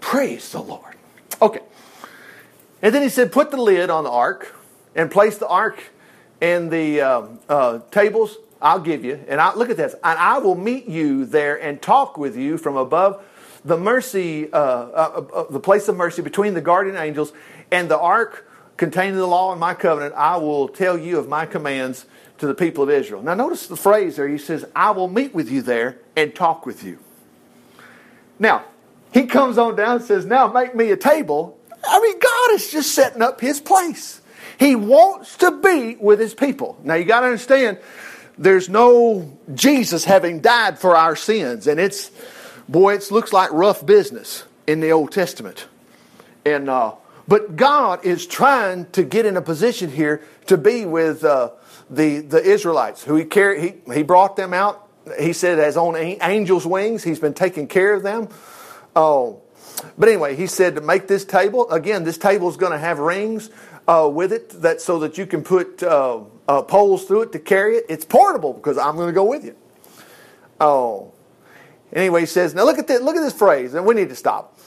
Praise 0.00 0.52
the 0.52 0.60
Lord. 0.60 0.94
Okay. 1.40 1.60
And 2.82 2.94
then 2.94 3.02
he 3.02 3.08
said, 3.08 3.32
put 3.32 3.50
the 3.50 3.56
lid 3.56 3.88
on 3.88 4.04
the 4.04 4.10
ark 4.10 4.54
and 4.94 5.10
place 5.10 5.38
the 5.38 5.48
ark 5.48 5.82
and 6.40 6.70
the 6.70 7.00
uh, 7.00 7.26
uh, 7.48 7.80
tables 7.90 8.36
I'll 8.60 8.80
give 8.80 9.04
you. 9.04 9.22
And 9.28 9.40
I, 9.40 9.54
look 9.54 9.70
at 9.70 9.76
this. 9.76 9.94
And 9.94 10.18
I 10.18 10.38
will 10.38 10.54
meet 10.54 10.86
you 10.86 11.26
there 11.26 11.60
and 11.60 11.80
talk 11.80 12.16
with 12.16 12.36
you 12.36 12.58
from 12.58 12.76
above 12.76 13.22
the 13.64 13.76
mercy, 13.76 14.52
uh, 14.52 14.56
uh, 14.56 15.24
uh, 15.34 15.44
the 15.50 15.60
place 15.60 15.88
of 15.88 15.96
mercy 15.96 16.22
between 16.22 16.54
the 16.54 16.60
guardian 16.60 16.96
angels 16.96 17.32
and 17.70 17.90
the 17.90 17.98
ark 17.98 18.48
containing 18.76 19.16
the 19.16 19.26
law 19.26 19.50
and 19.52 19.60
my 19.60 19.74
covenant. 19.74 20.14
I 20.14 20.36
will 20.36 20.68
tell 20.68 20.96
you 20.96 21.18
of 21.18 21.28
my 21.28 21.46
commands 21.46 22.06
to 22.38 22.46
the 22.46 22.54
people 22.54 22.84
of 22.84 22.90
Israel. 22.90 23.22
Now, 23.22 23.34
notice 23.34 23.66
the 23.66 23.76
phrase 23.76 24.16
there. 24.16 24.28
He 24.28 24.38
says, 24.38 24.64
I 24.74 24.90
will 24.90 25.08
meet 25.08 25.34
with 25.34 25.50
you 25.50 25.62
there 25.62 25.98
and 26.14 26.34
talk 26.34 26.66
with 26.66 26.84
you. 26.84 26.98
Now, 28.38 28.64
he 29.12 29.26
comes 29.26 29.56
on 29.58 29.76
down 29.76 29.96
and 29.96 30.04
says, 30.04 30.26
Now 30.26 30.48
make 30.48 30.74
me 30.74 30.90
a 30.90 30.96
table. 30.96 31.58
I 31.88 32.00
mean, 32.00 32.18
God 32.18 32.52
is 32.52 32.70
just 32.70 32.94
setting 32.94 33.22
up 33.22 33.40
his 33.40 33.60
place. 33.60 34.20
He 34.58 34.74
wants 34.74 35.36
to 35.38 35.50
be 35.60 35.96
with 35.96 36.18
his 36.18 36.34
people. 36.34 36.78
Now 36.82 36.94
you 36.94 37.04
got 37.04 37.20
to 37.20 37.26
understand, 37.26 37.78
there's 38.38 38.68
no 38.68 39.38
Jesus 39.54 40.04
having 40.04 40.40
died 40.40 40.78
for 40.78 40.96
our 40.96 41.16
sins. 41.16 41.66
And 41.66 41.80
it's, 41.80 42.10
boy, 42.68 42.94
it 42.94 43.10
looks 43.10 43.32
like 43.32 43.50
rough 43.52 43.84
business 43.84 44.44
in 44.66 44.80
the 44.80 44.90
Old 44.90 45.12
Testament. 45.12 45.66
And, 46.44 46.68
uh, 46.68 46.94
but 47.28 47.56
God 47.56 48.04
is 48.04 48.26
trying 48.26 48.86
to 48.92 49.02
get 49.02 49.26
in 49.26 49.36
a 49.36 49.42
position 49.42 49.90
here 49.90 50.22
to 50.46 50.56
be 50.56 50.84
with 50.84 51.24
uh, 51.24 51.50
the, 51.90 52.20
the 52.20 52.42
Israelites 52.42 53.02
who 53.02 53.16
he, 53.16 53.24
carried, 53.24 53.82
he, 53.86 53.94
he 53.94 54.02
brought 54.02 54.36
them 54.36 54.52
out. 54.52 54.88
He 55.18 55.32
said, 55.32 55.58
as 55.58 55.76
on 55.76 55.96
angel's 55.96 56.66
wings, 56.66 57.04
he's 57.04 57.20
been 57.20 57.34
taking 57.34 57.68
care 57.68 57.94
of 57.94 58.02
them. 58.02 58.28
Oh, 58.94 59.42
but 59.98 60.08
anyway, 60.08 60.36
he 60.36 60.46
said 60.46 60.74
to 60.76 60.80
make 60.80 61.06
this 61.06 61.24
table. 61.24 61.70
Again, 61.70 62.04
this 62.04 62.18
table 62.18 62.48
is 62.48 62.56
going 62.56 62.72
to 62.72 62.78
have 62.78 62.98
rings 62.98 63.50
uh, 63.88 64.08
with 64.12 64.32
it 64.32 64.50
that 64.62 64.80
so 64.80 64.98
that 64.98 65.16
you 65.18 65.26
can 65.26 65.42
put 65.42 65.82
uh, 65.82 66.20
uh, 66.48 66.62
poles 66.62 67.04
through 67.04 67.22
it 67.22 67.32
to 67.32 67.38
carry 67.38 67.76
it. 67.76 67.86
It's 67.88 68.04
portable 68.04 68.52
because 68.52 68.78
I'm 68.78 68.96
going 68.96 69.08
to 69.08 69.12
go 69.12 69.24
with 69.24 69.44
you. 69.44 69.56
Oh, 70.60 71.12
anyway, 71.92 72.20
he 72.20 72.26
says 72.26 72.54
now 72.54 72.64
look 72.64 72.78
at 72.78 72.86
this. 72.86 73.00
Look 73.00 73.16
at 73.16 73.22
this 73.22 73.34
phrase, 73.34 73.74
and 73.74 73.86
we 73.86 73.94
need 73.94 74.08
to 74.08 74.16
stop. 74.16 74.58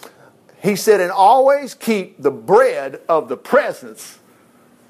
He 0.62 0.76
said, 0.76 1.00
and 1.00 1.12
always 1.12 1.74
keep 1.74 2.22
the 2.22 2.32
bread 2.32 3.02
of 3.08 3.30
the 3.30 3.38
presence 3.38 4.20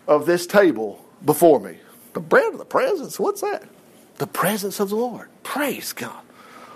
of 0.08 0.26
this 0.26 0.48
table 0.48 1.06
before 1.24 1.60
me. 1.60 1.78
The 2.14 2.20
bread 2.20 2.52
of 2.52 2.58
the 2.58 2.66
presence. 2.66 3.20
What's 3.20 3.42
that? 3.42 3.70
The 4.18 4.26
presence 4.26 4.80
of 4.80 4.90
the 4.90 4.96
Lord. 4.96 5.30
Praise 5.44 5.94
God. 5.94 6.24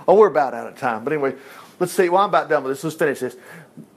Oh, 0.08 0.16
we're 0.16 0.28
about 0.28 0.54
out 0.54 0.68
of 0.68 0.78
time, 0.78 1.04
but 1.04 1.14
anyway, 1.14 1.34
let's 1.80 1.92
see. 1.92 2.10
Well, 2.10 2.22
I'm 2.22 2.30
about 2.30 2.50
done 2.50 2.64
with 2.64 2.74
this. 2.74 2.84
Let's 2.84 2.96
finish 2.96 3.20
this 3.20 3.36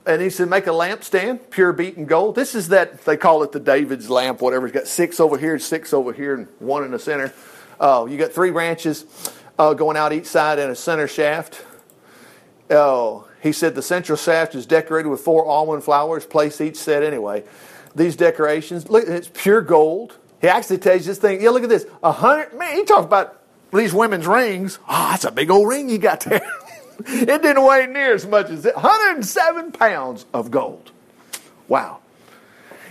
and 0.07 0.23
he 0.23 0.31
said, 0.31 0.49
make 0.49 0.67
a 0.67 0.71
lampstand, 0.71 1.51
pure 1.51 1.73
beaten 1.73 2.07
gold. 2.07 2.37
This 2.37 2.55
is 2.55 2.69
that, 2.69 3.05
they 3.05 3.17
call 3.17 3.43
it 3.43 3.53
the 3.53 3.61
David's 3.61 4.09
lamp, 4.09 4.41
whatever. 4.41 4.67
It's 4.67 4.75
got 4.75 4.87
six 4.87 5.19
over 5.19 5.37
here, 5.37 5.59
six 5.59 5.93
over 5.93 6.13
here, 6.13 6.35
and 6.35 6.47
one 6.61 6.85
in 6.85 6.93
the 6.93 6.99
center. 6.99 7.33
Uh, 7.81 8.07
you 8.09 8.17
got 8.17 8.33
three 8.33 8.51
branches 8.51 9.05
uh, 9.59 9.75
going 9.75 9.97
out 9.97 10.13
each 10.13 10.27
side 10.27 10.59
and 10.59 10.71
a 10.71 10.77
center 10.77 11.09
shaft. 11.09 11.65
Uh, 12.71 13.21
he 13.43 13.53
said 13.53 13.75
the 13.75 13.83
central 13.83 14.17
shaft 14.17 14.55
is 14.55 14.67
decorated 14.67 15.09
with 15.09 15.21
four 15.21 15.47
almond 15.47 15.83
flowers, 15.83 16.25
place 16.25 16.61
each 16.61 16.77
set 16.77 17.03
anyway. 17.03 17.45
These 17.95 18.17
decorations, 18.17 18.89
look, 18.89 19.09
it's 19.09 19.31
pure 19.33 19.61
gold. 19.61 20.17
He 20.41 20.49
actually 20.49 20.79
tells 20.79 21.03
you 21.03 21.07
this 21.09 21.19
thing. 21.19 21.43
Yeah, 21.43 21.51
look 21.51 21.63
at 21.63 21.69
this. 21.69 21.87
A 22.03 22.13
hundred, 22.13 22.55
man, 22.55 22.77
he 22.77 22.85
talks 22.85 23.07
about 23.07 23.43
these 23.73 23.93
women's 23.93 24.27
rings. 24.27 24.79
Oh, 24.89 25.09
that's 25.11 25.25
a 25.25 25.33
big 25.33 25.51
old 25.51 25.69
ring 25.69 25.89
you 25.89 25.99
got 25.99 26.21
there. 26.21 26.43
it 27.07 27.43
didn't 27.43 27.63
weigh 27.63 27.87
near 27.87 28.15
as 28.15 28.27
much 28.27 28.51
as 28.51 28.65
it. 28.65 28.75
107 28.75 29.73
pounds 29.73 30.27
of 30.33 30.51
gold. 30.51 30.91
Wow. 31.69 32.01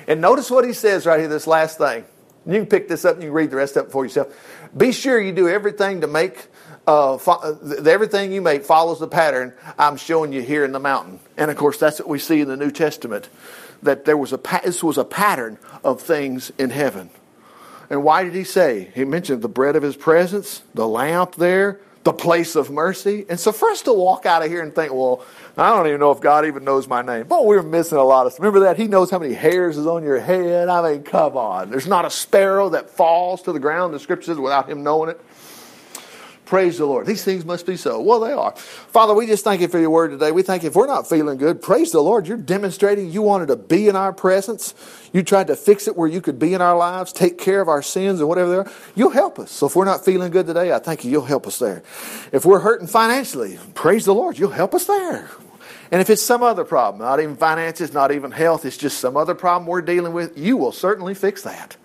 And 0.08 0.22
notice 0.22 0.52
what 0.52 0.66
he 0.66 0.74
says 0.74 1.06
right 1.06 1.20
here, 1.20 1.28
this 1.28 1.48
last 1.48 1.78
thing. 1.78 2.06
You 2.46 2.54
can 2.54 2.68
pick 2.68 2.88
this 2.88 3.06
up 3.06 3.16
and 3.16 3.24
you 3.24 3.30
can 3.30 3.36
read 3.36 3.50
the 3.50 3.56
rest 3.56 3.76
of 3.76 3.88
it 3.88 3.92
for 3.92 4.06
yourself. 4.06 4.36
Be 4.76 4.92
sure 4.92 5.20
you 5.20 5.32
do 5.32 5.50
everything 5.50 6.02
to 6.02 6.08
make 6.08 6.48
uh, 6.86 7.18
fo- 7.18 7.58
everything 7.86 8.32
you 8.32 8.42
make 8.42 8.64
follows 8.64 9.00
the 9.00 9.08
pattern 9.08 9.54
I'm 9.80 9.98
showing 9.98 10.32
you 10.32 10.42
here 10.42 10.64
in 10.64 10.72
the 10.72 10.80
mountain. 10.80 11.20
And 11.38 11.50
of 11.50 11.58
course, 11.58 11.78
that's 11.78 12.00
what 12.00 12.08
we 12.08 12.20
see 12.20 12.42
in 12.42 12.48
the 12.48 12.58
New 12.58 12.72
Testament 12.72 13.30
that 13.82 14.06
there 14.06 14.18
was 14.18 14.34
a 14.34 14.40
this 14.64 14.84
was 14.84 14.98
a 14.98 15.06
pattern 15.06 15.58
of 15.84 16.02
things 16.02 16.52
in 16.58 16.70
heaven. 16.70 17.10
And 17.90 18.04
why 18.04 18.24
did 18.24 18.34
he 18.34 18.44
say? 18.44 18.92
He 18.96 19.06
mentioned 19.06 19.42
the 19.42 19.50
bread 19.50 19.76
of 19.76 19.84
his 19.84 19.96
presence, 19.96 20.64
the 20.74 20.88
lamp 20.88 21.36
there, 21.36 21.80
the 22.06 22.14
place 22.14 22.56
of 22.56 22.70
mercy. 22.70 23.26
And 23.30 23.40
so 23.40 23.52
for 23.52 23.70
us 23.72 23.82
to 23.82 23.94
walk 23.94 24.28
out 24.28 24.44
of 24.44 24.50
here 24.50 24.62
and 24.62 24.74
think, 24.74 24.94
well, 24.94 25.26
I 25.58 25.72
don't 25.72 25.88
even 25.88 26.00
know 26.00 26.12
if 26.12 26.22
God 26.22 26.46
even 26.46 26.64
knows 26.64 26.88
my 26.88 27.02
name. 27.02 27.26
But 27.28 27.48
we're 27.48 27.64
missing 27.64 27.98
a 27.98 28.04
lot 28.04 28.28
of 28.28 28.38
Remember 28.38 28.60
that? 28.62 28.78
He 28.78 28.88
knows 28.88 29.10
how 29.10 29.18
many 29.18 29.34
hairs 29.34 29.76
is 29.76 29.88
on 29.88 30.04
your 30.04 30.20
head. 30.20 30.70
I 30.70 30.94
mean, 30.94 31.04
come 31.04 31.36
on. 31.36 31.72
There's 31.72 31.88
not 31.88 32.06
a 32.06 32.12
sparrow 32.12 32.70
that 32.70 32.92
falls 32.92 33.42
to 33.44 33.52
the 33.52 33.60
ground, 33.60 33.94
the 33.94 34.00
scripture 34.00 34.28
says, 34.28 34.38
without 34.38 34.70
him 34.70 34.84
knowing 34.84 35.10
it. 35.10 35.20
Praise 36.46 36.78
the 36.78 36.86
Lord. 36.86 37.08
These 37.08 37.24
things 37.24 37.44
must 37.44 37.66
be 37.66 37.76
so. 37.76 38.00
Well, 38.00 38.20
they 38.20 38.32
are. 38.32 38.56
Father, 38.56 39.16
we 39.16 39.26
just 39.26 39.44
thank 39.44 39.62
you 39.62 39.68
for 39.68 39.80
your 39.80 39.90
word 39.90 40.12
today. 40.12 40.32
We 40.32 40.44
thank 40.44 40.62
you 40.62 40.70
if 40.70 40.76
we're 40.76 40.86
not 40.86 41.10
feeling 41.10 41.38
good, 41.38 41.60
praise 41.60 41.92
the 41.92 42.02
Lord. 42.02 42.28
You're 42.28 42.38
demonstrating 42.38 43.10
you 43.10 43.24
wanted 43.24 43.48
to 43.48 43.56
be 43.56 43.88
in 43.88 43.96
our 43.96 44.14
presence. 44.14 44.76
You 45.12 45.24
tried 45.24 45.48
to 45.48 45.56
fix 45.56 45.88
it 45.88 45.98
where 45.98 46.08
you 46.08 46.22
could 46.22 46.38
be 46.38 46.54
in 46.54 46.62
our 46.62 46.78
lives, 46.78 47.12
take 47.12 47.40
care 47.40 47.62
of 47.62 47.68
our 47.68 47.82
sins 47.82 48.20
and 48.20 48.30
whatever 48.30 48.50
they 48.50 48.58
are. 48.58 48.72
You'll 48.96 49.10
help 49.10 49.40
us. 49.40 49.52
So 49.52 49.66
if 49.66 49.76
we're 49.76 49.86
not 49.86 50.06
feeling 50.06 50.32
good 50.32 50.46
today, 50.46 50.72
I 50.72 50.78
thank 50.78 51.04
you. 51.04 51.10
You'll 51.10 51.26
help 51.26 51.48
us 51.48 51.58
there. 51.58 51.82
If 52.32 52.46
we're 52.46 52.60
hurting 52.60 52.88
financially, 52.88 53.58
praise 53.74 54.06
the 54.06 54.14
Lord. 54.14 54.38
You'll 54.38 54.52
help 54.52 54.76
us 54.76 54.86
there. 54.86 55.30
And 55.92 56.02
if 56.02 56.10
it's 56.10 56.22
some 56.22 56.44
other 56.44 56.64
problem, 56.64 57.02
not 57.02 57.20
even 57.20 57.38
finances, 57.38 57.94
not 57.94 58.12
even 58.12 58.32
health, 58.32 58.66
it's 58.66 58.78
just 58.78 59.00
some 59.00 59.16
other 59.18 59.36
problem 59.36 59.68
we're 59.68 59.82
dealing 59.82 60.14
with, 60.14 60.38
you 60.38 60.58
will 60.58 60.72
certainly 60.72 61.14
fix 61.14 61.44
that. 61.44 61.78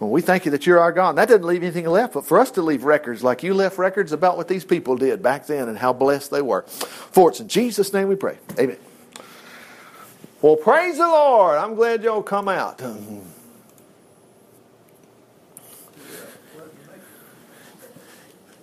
Well, 0.00 0.10
we 0.10 0.20
thank 0.20 0.44
you 0.44 0.50
that 0.52 0.66
you're 0.66 0.78
our 0.78 0.92
God. 0.92 1.16
That 1.16 1.28
doesn't 1.28 1.44
leave 1.44 1.62
anything 1.62 1.86
left, 1.86 2.14
but 2.14 2.26
for 2.26 2.38
us 2.38 2.50
to 2.52 2.62
leave 2.62 2.84
records 2.84 3.22
like 3.22 3.42
you 3.42 3.54
left 3.54 3.78
records 3.78 4.12
about 4.12 4.36
what 4.36 4.48
these 4.48 4.64
people 4.64 4.96
did 4.96 5.22
back 5.22 5.46
then 5.46 5.68
and 5.68 5.78
how 5.78 5.92
blessed 5.92 6.30
they 6.30 6.42
were. 6.42 6.62
For 6.62 7.30
it's 7.30 7.40
in 7.40 7.48
Jesus' 7.48 7.92
name 7.92 8.08
we 8.08 8.16
pray. 8.16 8.38
Amen. 8.58 8.78
Well, 10.40 10.56
praise 10.56 10.98
the 10.98 11.06
Lord. 11.06 11.58
I'm 11.58 11.74
glad 11.76 12.02
y'all 12.02 12.22
come 12.22 12.48
out. 12.48 12.82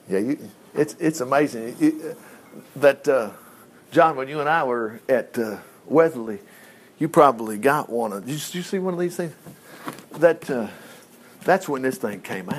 Yeah, 0.10 0.20
you, 0.20 0.50
it's 0.74 0.96
it's 1.00 1.22
amazing 1.22 1.76
it, 1.80 2.18
that 2.78 3.08
uh, 3.08 3.30
John, 3.92 4.16
when 4.16 4.28
you 4.28 4.40
and 4.40 4.50
I 4.50 4.64
were 4.64 5.00
at 5.08 5.38
uh, 5.38 5.58
Weatherly, 5.86 6.40
you 6.98 7.08
probably 7.08 7.60
got 7.60 7.90
one 7.90 8.12
of. 8.12 8.26
Did 8.26 8.32
you, 8.32 8.40
did 8.40 8.56
you 8.56 8.62
see 8.64 8.80
one 8.80 8.96
of 8.96 9.00
these 9.00 9.16
things? 9.16 9.34
That. 10.18 10.50
Uh, 10.50 10.68
that's 11.50 11.68
when 11.68 11.82
this 11.82 11.98
thing 11.98 12.22
came 12.22 12.48
out. 12.48 12.58